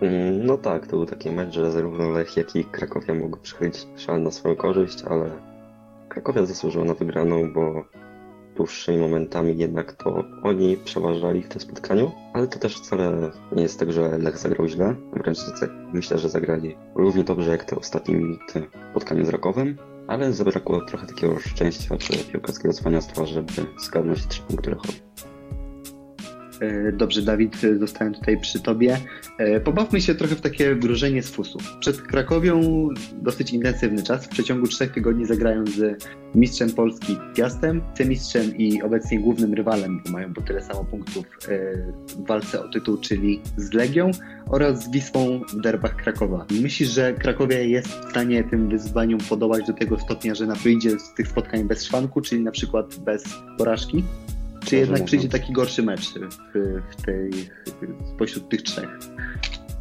[0.00, 3.86] Mm, No tak, to był taki mecz, że zarówno Lech, jak i Krakowia mogły przychylić
[3.96, 5.30] szal na swoją korzyść, ale
[6.08, 7.84] Krakowia zasłużyła na wygraną, bo
[8.56, 13.78] dłuższymi momentami jednak to oni przeważali w tym spotkaniu, ale to też wcale nie jest
[13.78, 15.38] tak, że Lech zagrał źle, wręcz
[15.92, 19.76] myślę, że zagrali równie dobrze jak te ostatnie minuty w spotkaniu z Rakowem,
[20.10, 25.09] ale zabrakło trochę takiego szczęścia czy piłkarskiego cwaniactwa, żeby zgarnąć trzy punkty Lechowi.
[26.60, 28.98] E, Dobrze, Dawid, e, zostałem tutaj przy tobie.
[29.38, 31.62] E, Pobawmy się trochę w takie wróżenie z fusów.
[31.80, 32.88] Przed Krakowią
[33.22, 34.26] dosyć intensywny czas.
[34.26, 40.10] W przeciągu trzech tygodni zagrają z mistrzem Polski Piastem, wicemistrzem i obecnie głównym rywalem, bo
[40.10, 41.26] mają po tyle samo punktów
[42.08, 44.10] w walce o tytuł, czyli z Legią
[44.48, 46.46] oraz z Wisłą w derbach Krakowa.
[46.62, 50.98] Myślisz, że Krakowia jest w stanie tym wyzwaniom podołać do tego stopnia, że na wyjdzie
[50.98, 53.24] z tych spotkań bez szwanku, czyli na przykład bez
[53.58, 54.04] porażki?
[54.64, 55.06] Czy jednak mówiąc.
[55.06, 56.38] przyjdzie taki gorszy mecz w,
[56.90, 57.30] w tej,
[58.14, 58.98] spośród tych trzech?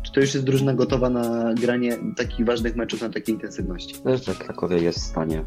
[0.03, 3.95] Czy to już jest drużyna gotowa na granie takich ważnych meczów na takiej intensywności?
[3.95, 5.43] Też, że Krakowia jest w stanie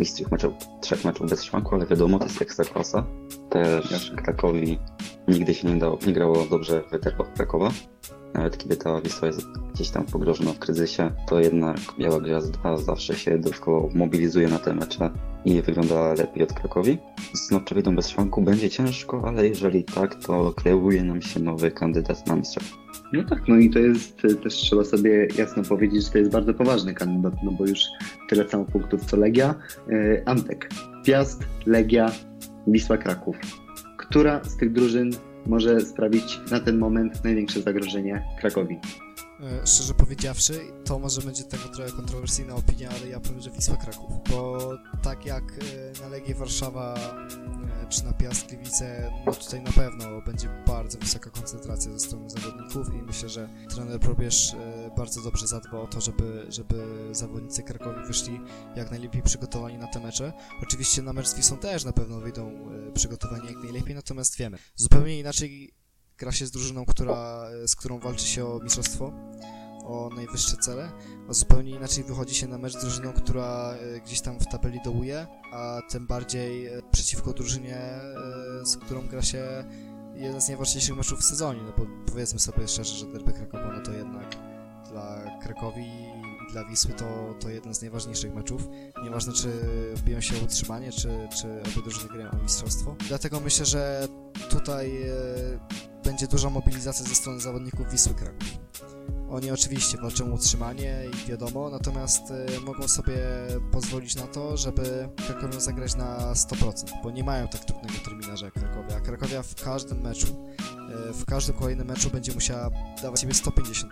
[0.00, 3.06] mieć tych meczów, trzech meczów bez szwanku, ale wiadomo, to jest ekstraklasa.
[3.50, 4.12] Też.
[4.16, 4.78] Krakowi
[5.28, 7.70] nigdy się nie, dało, nie grało dobrze w Krakowa.
[8.34, 13.14] Nawet kiedy ta Wisła jest gdzieś tam pogrożona w kryzysie, to jednak Biała Gwiazda zawsze
[13.14, 15.10] się dodatkowo mobilizuje na te mecze
[15.44, 16.98] i wygląda lepiej od Krakowi.
[17.50, 21.70] No, czy wyjdą bez szwanku będzie ciężko, ale jeżeli tak, to kreuje nam się nowy
[21.70, 22.60] kandydat na mistrza.
[23.12, 26.30] No tak, no i to jest e, też trzeba sobie jasno powiedzieć, że to jest
[26.30, 27.80] bardzo poważny kandydat, no bo już
[28.28, 29.54] tyle samo punktów co Legia.
[29.90, 30.68] E, Antek,
[31.04, 32.10] Piast, Legia,
[32.66, 33.36] Wisła Kraków.
[33.98, 35.10] Która z tych drużyn
[35.46, 38.78] może sprawić na ten moment największe zagrożenie Krakowi?
[39.44, 43.76] E, Szczerze powiedziawszy, to może będzie taka trochę kontrowersyjna opinia, ale ja powiem, że Wisła
[43.76, 44.12] Kraków.
[44.30, 44.70] Bo
[45.02, 50.22] tak jak e, na Legię Warszawa e, czy na Piast Gliwice, no tutaj na pewno
[50.26, 54.56] będzie bardzo wysoka koncentracja ze strony zawodników i myślę, że trener Probierz
[54.96, 58.40] bardzo dobrze zadba o to, żeby, żeby zawodnicy Krakowi wyszli
[58.76, 60.32] jak najlepiej przygotowani na te mecze.
[60.62, 62.52] Oczywiście na mecz z Wisłą też na pewno wyjdą
[62.94, 65.74] przygotowani jak najlepiej, natomiast wiemy, zupełnie inaczej
[66.18, 69.12] gra się z drużyną, która, z którą walczy się o mistrzostwo,
[69.84, 70.92] o najwyższe cele,
[71.28, 74.80] a zupełnie inaczej wychodzi się na mecz z drużyną, która e, gdzieś tam w tabeli
[74.84, 78.00] dołuje, a tym bardziej e, przeciwko drużynie, e,
[78.66, 79.64] z którą gra się
[80.14, 83.82] jeden z najważniejszych meczów w sezonie, no bo powiedzmy sobie szczerze, że derby Krakowa no
[83.82, 84.36] to jednak
[84.90, 85.86] dla Krakowi
[86.54, 88.68] dla Wisły to, to jeden z najważniejszych meczów.
[89.04, 89.48] Nieważne czy
[90.04, 91.08] biją się o utrzymanie, czy,
[91.40, 92.96] czy obie drużyny grają o mistrzostwo.
[93.08, 94.08] Dlatego myślę, że
[94.50, 95.14] tutaj e,
[96.04, 98.48] będzie duża mobilizacja ze strony zawodników Wisły Kraków.
[99.30, 103.16] Oni oczywiście walczą o utrzymanie i wiadomo, natomiast e, mogą sobie
[103.72, 108.54] pozwolić na to, żeby Krakowią zagrać na 100%, bo nie mają tak trudnego terminarza jak
[108.54, 109.00] Krakowia.
[109.00, 110.26] Krakowia w każdym meczu,
[111.08, 112.70] e, w każdym kolejnym meczu będzie musiała
[113.02, 113.84] dawać siebie 150%.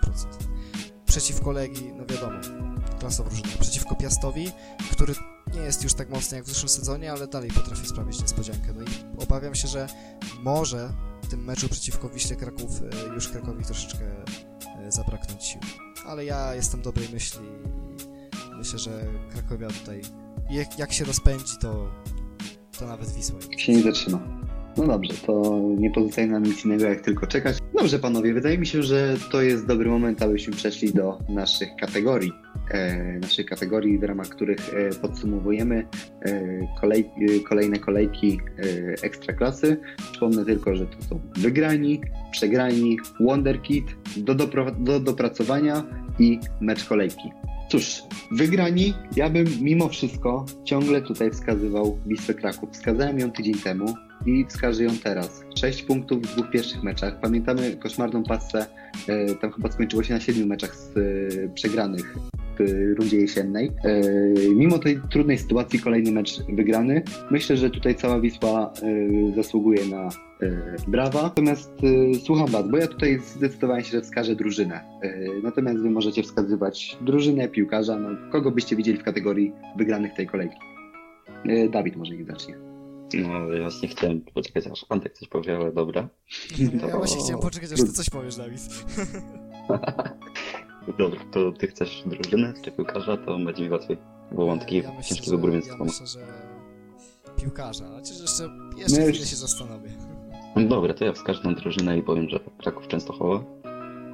[1.12, 2.38] Przeciwko Legii, no wiadomo,
[3.00, 3.48] klasa drużyna.
[3.60, 4.52] Przeciwko Piastowi,
[4.92, 5.14] który
[5.54, 8.72] nie jest już tak mocny jak w zeszłym sezonie, ale dalej potrafi sprawić niespodziankę.
[8.74, 9.86] No i obawiam się, że
[10.42, 14.04] może w tym meczu przeciwko Wiśle Kraków e, już Krakowi troszeczkę
[14.78, 15.60] e, zabraknąć sił.
[16.06, 17.46] Ale ja jestem dobrej myśli
[18.52, 20.02] i myślę, że Krakowia tutaj
[20.50, 21.90] jak, jak się rozpędzi, to,
[22.78, 23.38] to nawet Wisła.
[23.56, 24.18] się nie zatrzyma.
[24.76, 27.58] No dobrze, to nie pozostaje nam nic innego jak tylko czekać.
[27.78, 32.32] Dobrze panowie, wydaje mi się, że to jest dobry moment, abyśmy przeszli do naszych kategorii.
[32.70, 35.86] E, naszych kategorii, w ramach których e, podsumowujemy
[36.22, 36.42] e,
[36.80, 38.62] kolej, e, kolejne kolejki e,
[39.02, 39.76] ekstraklasy.
[40.12, 43.84] Przypomnę tylko, że to są wygrani, przegrani, Wonderkid,
[44.16, 45.82] do, dopro- do dopracowania
[46.18, 47.32] i mecz kolejki.
[47.72, 52.70] Cóż, wygrani, ja bym mimo wszystko ciągle tutaj wskazywał Wisłę Kraków.
[52.72, 53.94] Wskazałem ją tydzień temu
[54.26, 55.44] i wskażę ją teraz.
[55.60, 57.20] 6 punktów w dwóch pierwszych meczach.
[57.20, 58.66] Pamiętamy koszmarną pasę,
[59.08, 62.16] e, tam chyba skończyło się na 7 meczach z, e, przegranych
[62.98, 63.72] rundzie jesiennej.
[63.84, 64.00] E,
[64.54, 67.02] mimo tej trudnej sytuacji kolejny mecz wygrany.
[67.30, 70.08] Myślę, że tutaj cała Wisła e, zasługuje na
[70.42, 71.22] e, brawa.
[71.22, 74.80] Natomiast e, słucham Was, bo ja tutaj zdecydowałem się, że wskażę drużynę.
[75.02, 80.26] E, natomiast Wy możecie wskazywać drużynę, piłkarza, no, kogo byście widzieli w kategorii wygranych tej
[80.26, 80.56] kolejki.
[81.44, 82.72] E, Dawid może niech zacznie.
[83.14, 86.08] No, ja właśnie chciałem poczekać, aż Antek coś powie, ale dobra.
[86.58, 88.60] Ja, ja właśnie chciałem poczekać, aż ty coś powiesz, Dawid.
[90.98, 93.96] Dobra, to ty chcesz drużynę czy piłkarza, to będzie mi łatwiej.
[94.32, 95.84] Bo mam taki ja myślę, ciężki że, wybór między ja sobą.
[95.84, 96.18] myślę, że
[97.36, 98.42] piłkarza, chociaż jeszcze,
[98.76, 99.90] jeszcze No chwilę już- się zastanowię.
[100.56, 103.44] No Dobra, to ja wskażę na drużynę i powiem, że Kraków Częstochowa,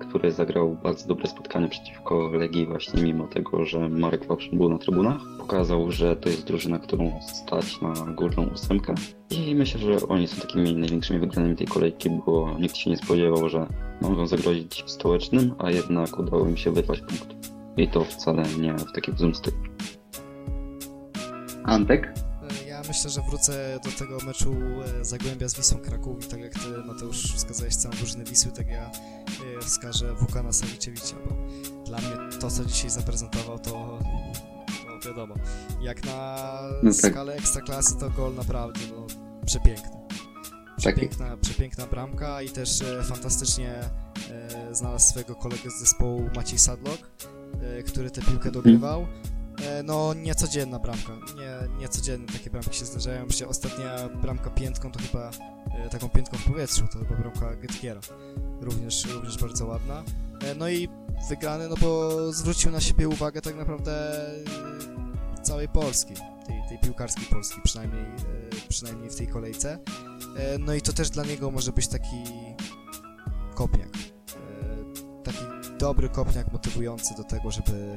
[0.09, 4.79] który zagrał bardzo dobre spotkanie przeciwko Legii właśnie mimo tego, że Marek Wałszyn był na
[4.79, 5.21] trybunach.
[5.38, 8.94] Pokazał, że to jest drużyna, którą stać na górną ósemkę
[9.31, 13.49] i myślę, że oni są takimi największymi wygranymi tej kolejki, bo nikt się nie spodziewał,
[13.49, 13.66] że
[14.01, 17.37] mogą zagrozić stołecznym, a jednak udało im się wyrwać punkt.
[17.77, 19.57] I to wcale nie w takim złym stylu.
[21.64, 22.28] Antek?
[22.88, 24.55] Myślę, że wrócę do tego meczu
[25.01, 28.68] e, Zagłębia z Wisłą Kraków i tak jak ty, Mateusz, wskazałeś całą drużynę Wisły, tak
[28.68, 28.90] ja
[29.59, 31.35] e, wskażę Wukana Sawiczewicza, bo
[31.85, 33.98] dla mnie to, co dzisiaj zaprezentował, to
[34.87, 35.35] no wiadomo,
[35.81, 36.38] jak na
[36.83, 37.11] No tak.
[37.11, 39.07] skalę ekstraklasy to gol naprawdę no,
[39.46, 39.98] przepiękny.
[40.77, 43.74] Przepiękna, przepiękna bramka i też e, fantastycznie
[44.72, 46.98] znalazł swojego kolegę z zespołu Maciej Sadlok,
[47.87, 49.03] który tę piłkę dogrywał.
[49.03, 49.38] E,
[49.85, 53.27] no niecodzienna bramka, nie, niecodziennie takie bramki się zdarzają.
[53.27, 55.31] Myślę, ostatnia bramka piętką to chyba
[55.85, 58.01] e, taką piętką w powietrzu, to chyba bramka Gytkiera.
[58.61, 60.03] Również, również bardzo ładna.
[60.44, 60.88] E, no i
[61.29, 66.14] wygrany, no bo zwrócił na siebie uwagę tak naprawdę e, całej Polski,
[66.47, 69.79] tej, tej piłkarskiej Polski, przynajmniej, e, przynajmniej w tej kolejce.
[70.37, 72.16] E, No i to też dla niego może być taki
[73.55, 73.88] kopniak.
[73.88, 75.38] E, Taki
[75.79, 77.97] dobry kopniak motywujący do tego, żeby,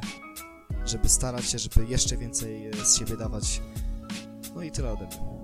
[0.86, 3.62] żeby starać się, żeby jeszcze więcej e, z siebie dawać.
[4.56, 5.42] No i tyle ode mnie.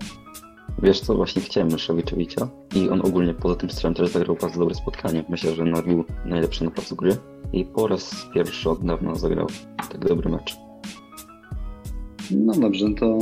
[0.84, 4.76] Wiesz co, właśnie chciałem Myszowiczewicza i on ogólnie poza tym strzałem też zagrał bardzo dobre
[4.76, 5.24] spotkanie.
[5.30, 7.18] Myślę, że nabił najlepszy na placu gry
[7.54, 9.48] i po raz pierwszy od dawna zagrał
[9.92, 10.58] tak dobry mecz.
[12.32, 13.20] No dobrze, no to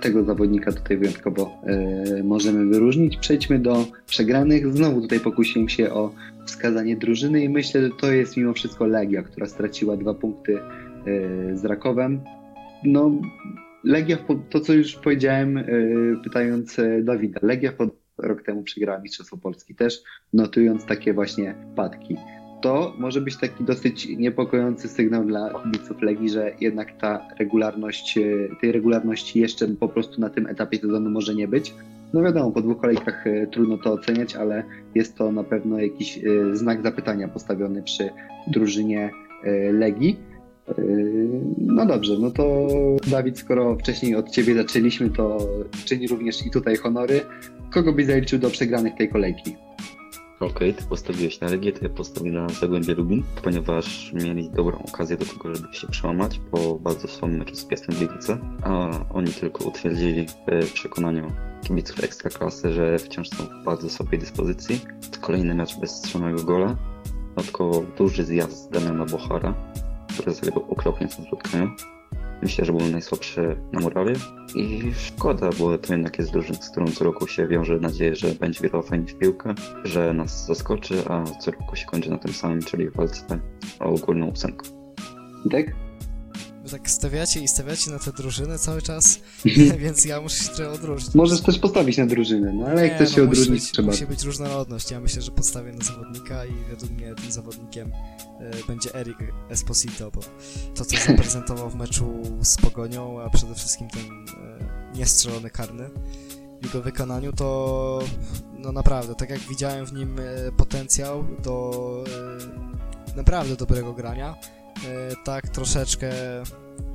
[0.00, 3.16] tego zawodnika tutaj wyjątkowo e, możemy wyróżnić.
[3.16, 4.76] Przejdźmy do przegranych.
[4.76, 6.10] Znowu tutaj pokusiłem się o
[6.46, 10.58] wskazanie drużyny i myślę, że to jest mimo wszystko Legia, która straciła dwa punkty
[11.54, 12.20] z Rakowem.
[12.84, 13.10] No,
[13.84, 14.18] Legia,
[14.50, 15.64] to co już powiedziałem, e,
[16.24, 17.72] pytając e, Dawida, Legia
[18.18, 22.16] rok temu przegrała Mistrzostwo Polski też, notując takie właśnie wpadki
[22.62, 28.22] to może być taki dosyć niepokojący sygnał dla kibiców Legii, że jednak ta regularność, e,
[28.60, 31.74] tej regularności jeszcze po prostu na tym etapie sezonu może nie być.
[32.12, 36.20] No wiadomo, po dwóch kolejkach e, trudno to oceniać, ale jest to na pewno jakiś
[36.52, 38.10] znak zapytania postawiony przy
[38.46, 39.10] drużynie
[39.72, 40.31] Legii.
[40.68, 40.74] E,
[41.58, 42.66] No dobrze, no to
[43.06, 45.38] Dawid, skoro wcześniej od Ciebie zaczęliśmy, to
[45.84, 47.20] czyni również i tutaj honory.
[47.70, 49.56] Kogo byś zaliczył do przegranych tej kolejki?
[50.40, 55.16] Okej, ty postawiłeś na Legię, to ja postawię na Zagłębie Lubin, ponieważ mieli dobrą okazję
[55.16, 59.64] do tego, żeby się przełamać po bardzo słabym meczu z Piastem Gliwice, a oni tylko
[59.64, 60.26] utwierdzili
[60.62, 64.80] w przekonaniu kibiców Ekstraklasy, że wciąż są w bardzo słabej dyspozycji.
[65.20, 66.76] Kolejny mecz bez strzelonego gola,
[67.36, 69.54] dodatkowo duży zjazd Damiana Bochara,
[70.12, 71.70] który zagrał okropnie w tym spotkaniu.
[72.42, 74.14] Myślę, że był najsłabszy na murawie
[74.54, 78.34] i szkoda, bo to jednak jest drużyna, z którą co roku się wiąże nadzieję, że
[78.34, 82.32] będzie grała fajnie w piłkę, że nas zaskoczy, a co roku się kończy na tym
[82.32, 83.40] samym, czyli walce
[83.80, 84.68] o ogólną ósemkę.
[85.50, 85.81] Tak?
[86.72, 89.20] Tak stawiacie i stawiacie na te drużyny cały czas,
[89.78, 91.14] więc ja muszę się trochę odróżnić.
[91.14, 93.72] Możesz też postawić na drużynę, no ale jak Nie, chcesz no, się musi odróżnić, być,
[93.72, 93.90] trzeba.
[93.90, 94.90] Musi być różnorodność.
[94.90, 97.92] Ja myślę, że postawię na zawodnika i według mnie tym zawodnikiem
[98.40, 99.18] e, będzie Eric
[99.50, 100.20] Esposito, bo
[100.74, 105.90] to, co zaprezentował w meczu z Pogonią, a przede wszystkim ten e, niestrzelony karny
[106.60, 107.98] w jego wykonaniu, to
[108.58, 112.04] no naprawdę, tak jak widziałem w nim e, potencjał do
[113.16, 114.34] naprawdę dobrego grania,
[115.24, 116.12] tak troszeczkę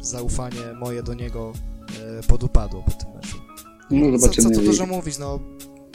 [0.02, 1.54] zaufanie moje do niego
[2.20, 3.38] e, podupadło po tym meczu.
[3.92, 5.40] No Co, co tu dużo mówić, no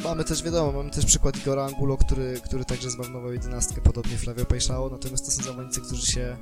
[0.05, 4.45] mamy też wiadomo, mamy też przykład Igora Angulo, który, który także zmarnował jedenastkę, podobnie Flavio
[4.45, 6.37] Pejszało, natomiast to są zawodnicy, którzy się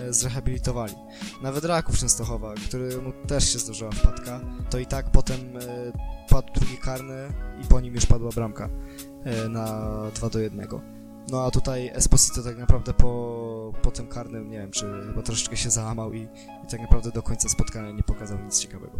[0.00, 0.94] e, zrehabilitowali.
[1.42, 5.92] Nawet Raków Częstochowa, któremu też się zdarzyła wpadka, to i tak potem e,
[6.28, 7.32] padł drugi karny
[7.64, 8.68] i po nim już padła bramka
[9.24, 10.68] e, na 2 do 1.
[11.30, 15.56] No a tutaj Esposito tak naprawdę po, po tym karnym, nie wiem, czy chyba troszeczkę
[15.56, 16.20] się załamał i,
[16.64, 18.98] i tak naprawdę do końca spotkania nie pokazał nic ciekawego.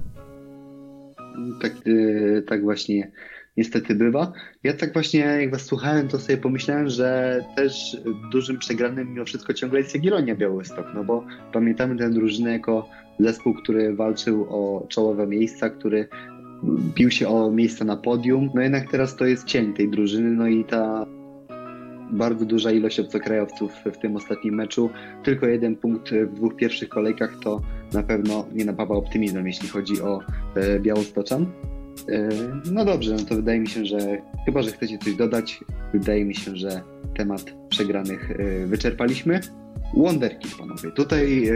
[1.63, 3.13] Tak, yy, tak właśnie
[3.57, 4.33] niestety bywa.
[4.63, 7.97] Ja tak właśnie, jak was słuchałem, to sobie pomyślałem, że też
[8.33, 13.55] dużym przegranym mimo wszystko ciągle jest Jagiellonia Białystok, no bo pamiętamy tę drużynę jako zespół,
[13.55, 16.09] który walczył o czołowe miejsca, który
[16.95, 18.51] bił się o miejsca na podium.
[18.55, 21.07] No jednak teraz to jest cień tej drużyny, no i ta
[22.13, 24.91] bardzo duża ilość obcokrajowców w tym ostatnim meczu.
[25.25, 27.61] Tylko jeden punkt w dwóch pierwszych kolejkach to
[27.93, 30.21] na pewno nie napawa optymizmem, jeśli chodzi o
[30.55, 31.47] e, Białostoczan.
[32.09, 32.29] E,
[32.73, 33.99] no dobrze, no to wydaje mi się, że
[34.45, 35.61] chyba, że chcecie coś dodać,
[35.93, 36.83] wydaje mi się, że
[37.17, 39.41] temat przegranych e, wyczerpaliśmy.
[39.97, 40.91] Wonderkid, panowie.
[40.91, 41.55] Tutaj e,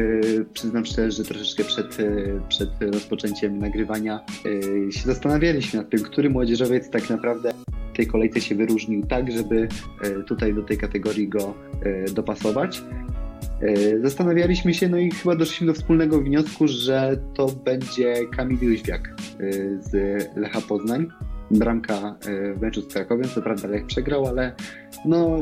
[0.53, 2.05] przyznam szczerze, że troszeczkę przed, e,
[2.49, 4.21] przed rozpoczęciem nagrywania
[4.89, 7.53] e, się zastanawialiśmy nad tym, który młodzieżowiec tak naprawdę
[7.97, 9.69] tej kolejce się wyróżnił tak, żeby
[10.03, 12.83] e, tutaj do tej kategorii go e, dopasować.
[13.63, 19.15] E, Zastanawialiśmy się, no i chyba doszliśmy do wspólnego wniosku, że to będzie Kamil Jóźwiak
[19.81, 19.93] z
[20.37, 21.09] Lecha Poznań.
[21.51, 22.17] Bramka
[22.57, 24.55] w meczu z Krakowiem, co prawda Lech przegrał, ale
[25.05, 25.39] no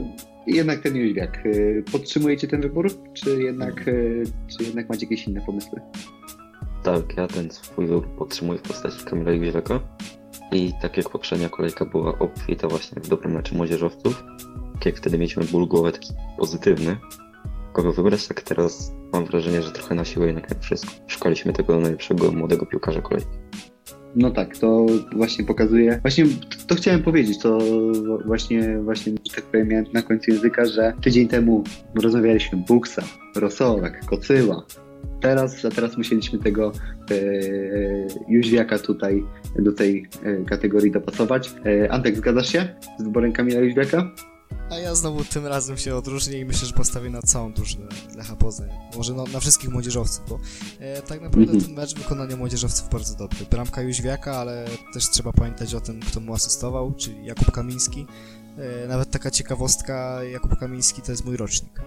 [0.47, 1.43] jednak ten Jóźwiak.
[1.93, 3.85] Podtrzymujecie ten wybór, czy jednak,
[4.47, 5.81] czy jednak macie jakieś inne pomysły?
[6.83, 9.81] Tak, ja ten swój wybór podtrzymuję w postaci Kamila Jóźwiaka.
[10.53, 14.25] I tak jak poprzednia kolejka była obfita właśnie w dobrym meczu młodzieżowców,
[14.75, 16.97] tak jak wtedy mieliśmy ból głowy taki pozytywny,
[17.73, 20.93] kogo wybrać, tak teraz mam wrażenie, że trochę na siłę jednak wszystko.
[21.07, 23.31] Szukaliśmy tego najlepszego młodego piłkarza kolejki.
[24.17, 25.99] No tak, to właśnie pokazuje.
[26.03, 26.25] Właśnie
[26.67, 27.59] to chciałem powiedzieć, to
[28.27, 31.65] właśnie, właśnie tak powiem, miałem na końcu języka, że tydzień temu
[32.03, 33.03] rozmawialiśmy Buksa,
[33.37, 34.67] Rosołek, Kocyła.
[35.21, 36.73] Teraz, a teraz musieliśmy tego
[37.11, 37.15] e,
[38.29, 39.25] Jóźwiaka tutaj
[39.59, 41.55] do tej e, kategorii dopasować.
[41.67, 44.11] E, Antek, zgadzasz się z wyborem Kamila Jóźwiaka?
[44.71, 47.87] A ja znowu tym razem się odróżnię i myślę, że postawię na całą drużynę
[48.17, 48.69] Lecha Poznań.
[48.97, 50.39] Może na, na wszystkich młodzieżowców, bo
[50.81, 51.61] e, tak naprawdę Mhm.
[51.65, 53.39] ten mecz wykonania młodzieżowców bardzo dobry.
[53.51, 54.65] Bramka Jóźwiaka, ale
[54.95, 58.07] też trzeba pamiętać o tym, kto mu asystował, czyli Jakub Kamiński.
[58.85, 61.79] E, nawet taka ciekawostka, Jakub Kamiński to jest mój rocznik.
[61.79, 61.83] E,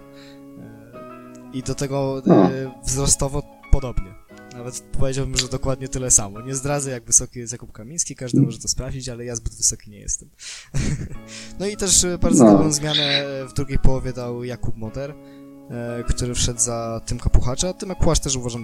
[1.54, 2.36] I do tego No.
[2.52, 4.14] e, wzrostowo podobnie.
[4.58, 6.42] Nawet powiedziałbym, że dokładnie tyle samo.
[6.42, 9.92] Nie zdradzę, jak wysoki jest Jakub Kamiński, każdy może to sprawdzić, ale ja zbyt wysoki
[9.92, 10.30] nie jestem.
[11.60, 12.52] no i też e, bardzo No.
[12.52, 15.14] dobrą zmianę w drugiej połowie dał Jakub Moder,
[15.70, 17.74] e, który wszedł za Tymka Puchacza.
[17.74, 18.64] Tymek Puchacz też uważam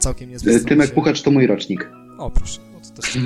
[0.00, 0.52] całkiem niezły.
[0.54, 1.90] E, Tymek się- Puchacz to mój rocznik.
[2.18, 2.60] O, proszę.
[2.72, 3.18] No to też,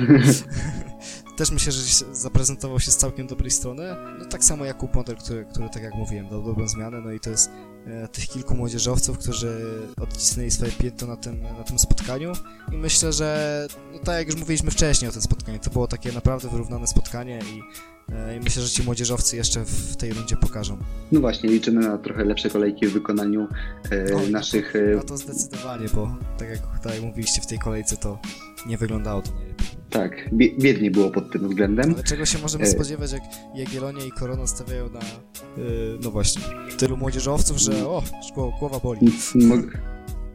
[1.37, 3.83] też myślę, że zaprezentował się z całkiem dobrej strony.
[4.19, 7.01] No tak samo Jakub Moder, który, który tak jak mówiłem, dał dobrą zmianę.
[7.01, 7.51] No i to jest e,
[8.11, 12.33] tych kilku młodzieżowców, którzy odcisnęli swoje piętno na tym, na tym spotkaniu.
[12.71, 16.11] I myślę, że no tak jak już mówiliśmy wcześniej o tym spotkaniu, to było takie
[16.11, 17.63] naprawdę wyrównane spotkanie i, e,
[18.37, 20.77] i myślę, że ci młodzieżowcy jeszcze w tej rundzie pokażą.
[21.11, 23.47] No właśnie, liczymy na trochę lepsze kolejki w wykonaniu
[23.91, 24.75] e, Oj, naszych.
[24.75, 28.19] E, No to zdecydowanie, bo tak jak tutaj mówiliście w tej kolejce, to
[28.67, 29.67] nie wyglądało to najlepiej.
[29.89, 31.93] tak, bie- biednie było pod tym względem.
[31.93, 32.67] Ale czego się możemy E.
[32.67, 33.21] spodziewać, jak
[33.55, 34.99] Jagiellonia i Korona stawiają na,
[35.63, 36.41] yy, no właśnie,
[36.77, 39.11] tylu młodzieżowców, że o, szkło, głowa boli.
[39.35, 39.77] Mog-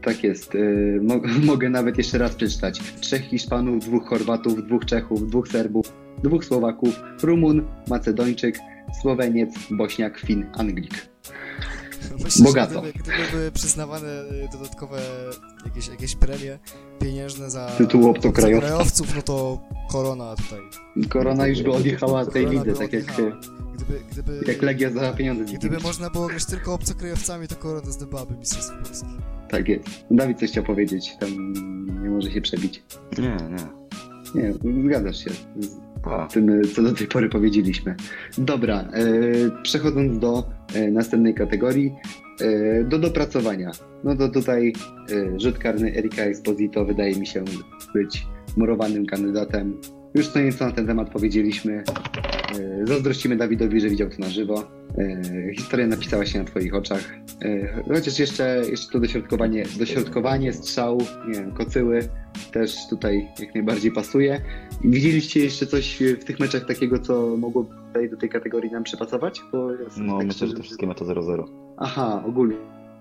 [0.01, 0.51] tak jest.
[1.01, 2.81] Mo- mogę nawet jeszcze raz przeczytać.
[3.01, 5.91] Trzech Hiszpanów, dwóch Chorwatów, dwóch Czechów, dwóch Serbów,
[6.23, 8.59] dwóch Słowaków, Rumun, Macedończyk,
[9.01, 11.15] Słoweniec, Bośniak, Fin, Anglik.
[12.23, 12.81] Myślę, Bogato.
[12.81, 15.01] gdyby, gdyby były przyznawane y, dodatkowe
[15.65, 16.59] jakieś, jakieś premie
[16.99, 19.61] pieniężne za Tytuł obcokrajowców, no to
[19.91, 20.59] korona tutaj.
[21.09, 23.03] Korona już by odjechała z tej by tak jak.
[23.75, 28.37] Gdyby, gdyby, jak Legia za pieniądze Gdyby można było grać tylko obcokrajowcami, to korona zdobyłaby
[28.37, 29.07] Mistrzostwo Polski.
[29.49, 29.85] Tak jest.
[30.11, 31.53] Dawid coś chciał powiedzieć, tam
[32.03, 32.83] nie może się przebić.
[33.17, 33.85] Nie, nie.
[34.35, 34.53] Nie,
[34.85, 35.31] zgadzasz się
[36.05, 37.95] A, tym, co do tej pory powiedzieliśmy.
[38.37, 40.43] Dobra, e, przechodząc do
[40.73, 41.93] e, następnej kategorii,
[42.41, 43.71] e, do dopracowania.
[44.03, 44.73] No to tutaj
[45.11, 47.43] e, rzut karny Erika Exposito wydaje mi się
[47.93, 48.27] być
[48.57, 49.77] murowanym kandydatem.
[50.15, 51.83] Już co nieco na ten temat powiedzieliśmy.
[52.59, 54.63] E, zazdrościmy Dawidowi, że widział to na żywo.
[54.97, 57.13] E, historia napisała się na Twoich oczach.
[57.41, 60.97] E, chociaż jeszcze, jeszcze to dośrodkowanie, dośrodkowanie strzał,
[61.27, 61.99] nie wiem, kocyły
[62.51, 64.41] też tutaj jak najbardziej pasuje.
[64.83, 69.41] Widzieliście jeszcze coś w tych meczach takiego, co mogło tutaj do tej kategorii nam przypasować?
[69.51, 71.45] Bo ja no tak myślę, że szczerze- te wszystkie mecze 0-0.
[71.77, 72.55] Aha, ogólnie.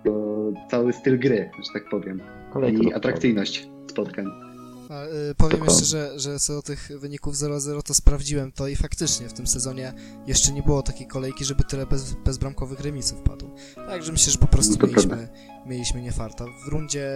[0.05, 2.21] To cały styl gry, że tak powiem.
[2.53, 4.54] Kolejka I atrakcyjność spotkań.
[4.91, 5.65] A, y, powiem Dokładnie.
[5.67, 9.47] jeszcze, że, że co do tych wyników 0-0 to sprawdziłem to i faktycznie w tym
[9.47, 9.93] sezonie
[10.27, 13.51] jeszcze nie było takiej kolejki, żeby tyle bez, bezbramkowych remisów padło.
[13.75, 15.29] Także myślę, że po prostu No mieliśmy,
[15.67, 16.45] mieliśmy niefarta.
[16.65, 17.11] W rundzie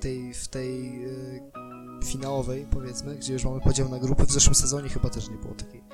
[0.00, 1.42] tej, w tej y,
[2.04, 5.54] finałowej powiedzmy, gdzie już mamy podział na grupy, w zeszłym sezonie chyba też nie było
[5.54, 5.84] takiej,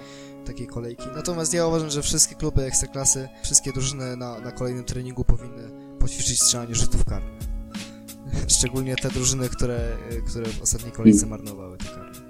[0.46, 1.04] takiej kolejki.
[1.14, 6.42] Natomiast ja uważam, że wszystkie kluby Ekstraklasy, wszystkie drużyny na, na kolejnym treningu powinny poćwiczyć
[6.42, 7.55] strzelanie rzutów karnych.
[8.48, 9.78] Szczególnie te drużyny, które,
[10.12, 12.26] y, które w ostatniej kolejce marnowały te karne.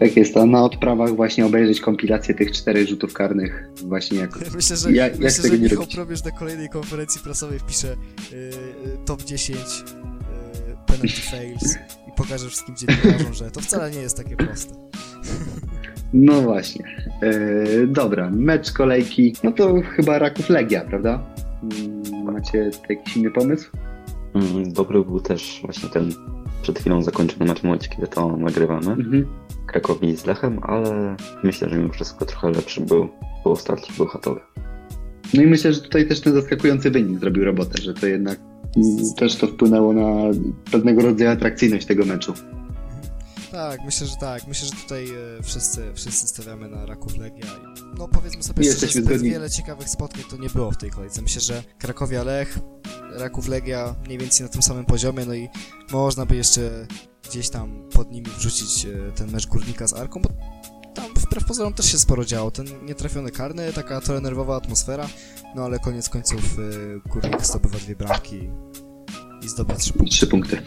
[0.00, 4.30] Tak jest, a na odprawach właśnie obejrzeć kompilację tych czterech rzutów karnych właśnie jak...
[4.56, 5.94] Myślę, że, Ja- jak myślę, tego że nie Michał robić?
[5.94, 7.92] Probierz na kolejnej konferencji prasowej wpisze
[8.32, 8.52] y, y,
[9.04, 9.62] top 10 y,
[10.86, 11.74] penalty fails
[12.08, 14.74] i pokaże wszystkim dziennikarzom, że to wcale nie jest takie proste.
[16.12, 16.84] No właśnie.
[17.22, 21.22] E, dobra, mecz kolejki, no to chyba Raków Legia, prawda?
[21.62, 23.70] Mm, Macie jakiś inny pomysł?
[24.36, 26.12] Mm, Dobry był też właśnie ten
[26.62, 28.90] przed chwilą zakończony mecz w momencie, kiedy to nagrywamy.
[28.92, 29.26] Mhm.
[29.66, 33.08] Krakowi z Lechem, ale myślę, że mimo wszystko trochę lepszy był
[33.44, 34.40] po starcie Bełchatowy.
[35.34, 38.38] No i myślę, że tutaj też ten zaskakujący wynik zrobił robotę, że to jednak
[38.76, 40.16] mm, też to wpłynęło na
[40.72, 42.32] pewnego rodzaju atrakcyjność tego meczu.
[43.52, 44.46] Tak, myślę, że tak.
[44.46, 45.04] Myślę, że tutaj
[45.38, 47.46] e, wszyscy, wszyscy stawiamy na Raków Legia.
[47.98, 51.22] No powiedzmy sobie szczerze, jesteśmy zbyt wiele ciekawych spotkań to nie było w tej kolejce.
[51.22, 52.58] Myślę, że Krakowia Lech,
[53.10, 55.48] Raków Legia mniej więcej na tym samym poziomie, no i
[55.92, 56.86] można by jeszcze
[57.28, 60.28] gdzieś tam pod nimi wrzucić e, ten mecz Górnika z Arką, bo
[60.94, 62.50] tam wbrew pozorom też się sporo działo.
[62.50, 65.08] Ten nietrafiony karny, taka trochę nerwowa atmosfera,
[65.54, 68.50] no ale koniec końców e, Górnik zdobywa dwie bramki
[69.42, 70.10] i zdobywa trzy punkty.
[70.10, 70.62] Trzy punkty.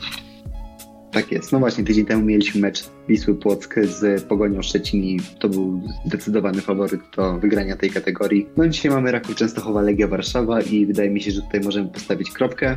[1.11, 1.51] Tak jest.
[1.51, 6.61] No właśnie, tydzień temu mieliśmy mecz Wisły Płock z Pogonią Szczecin i to był zdecydowany
[6.61, 8.49] faworyt do wygrania tej kategorii.
[8.57, 12.31] No dzisiaj mamy Raków Częstochowa Legia Warszawa i wydaje mi się, że tutaj możemy postawić
[12.31, 12.75] kropkę.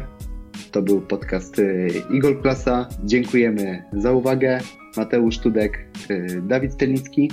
[0.71, 2.89] To był podcast y, Eagle Klasa.
[3.05, 4.61] Dziękujemy za uwagę.
[4.97, 5.79] Mateusz Tudek,
[6.11, 7.31] y, Dawid Stelnicki,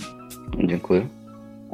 [0.68, 1.08] Dziękuję.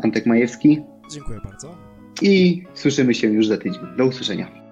[0.04, 1.76] Antek Majewski Dziękuję bardzo.
[2.22, 3.82] i słyszymy się już za tydzień.
[3.98, 4.65] Do usłyszenia.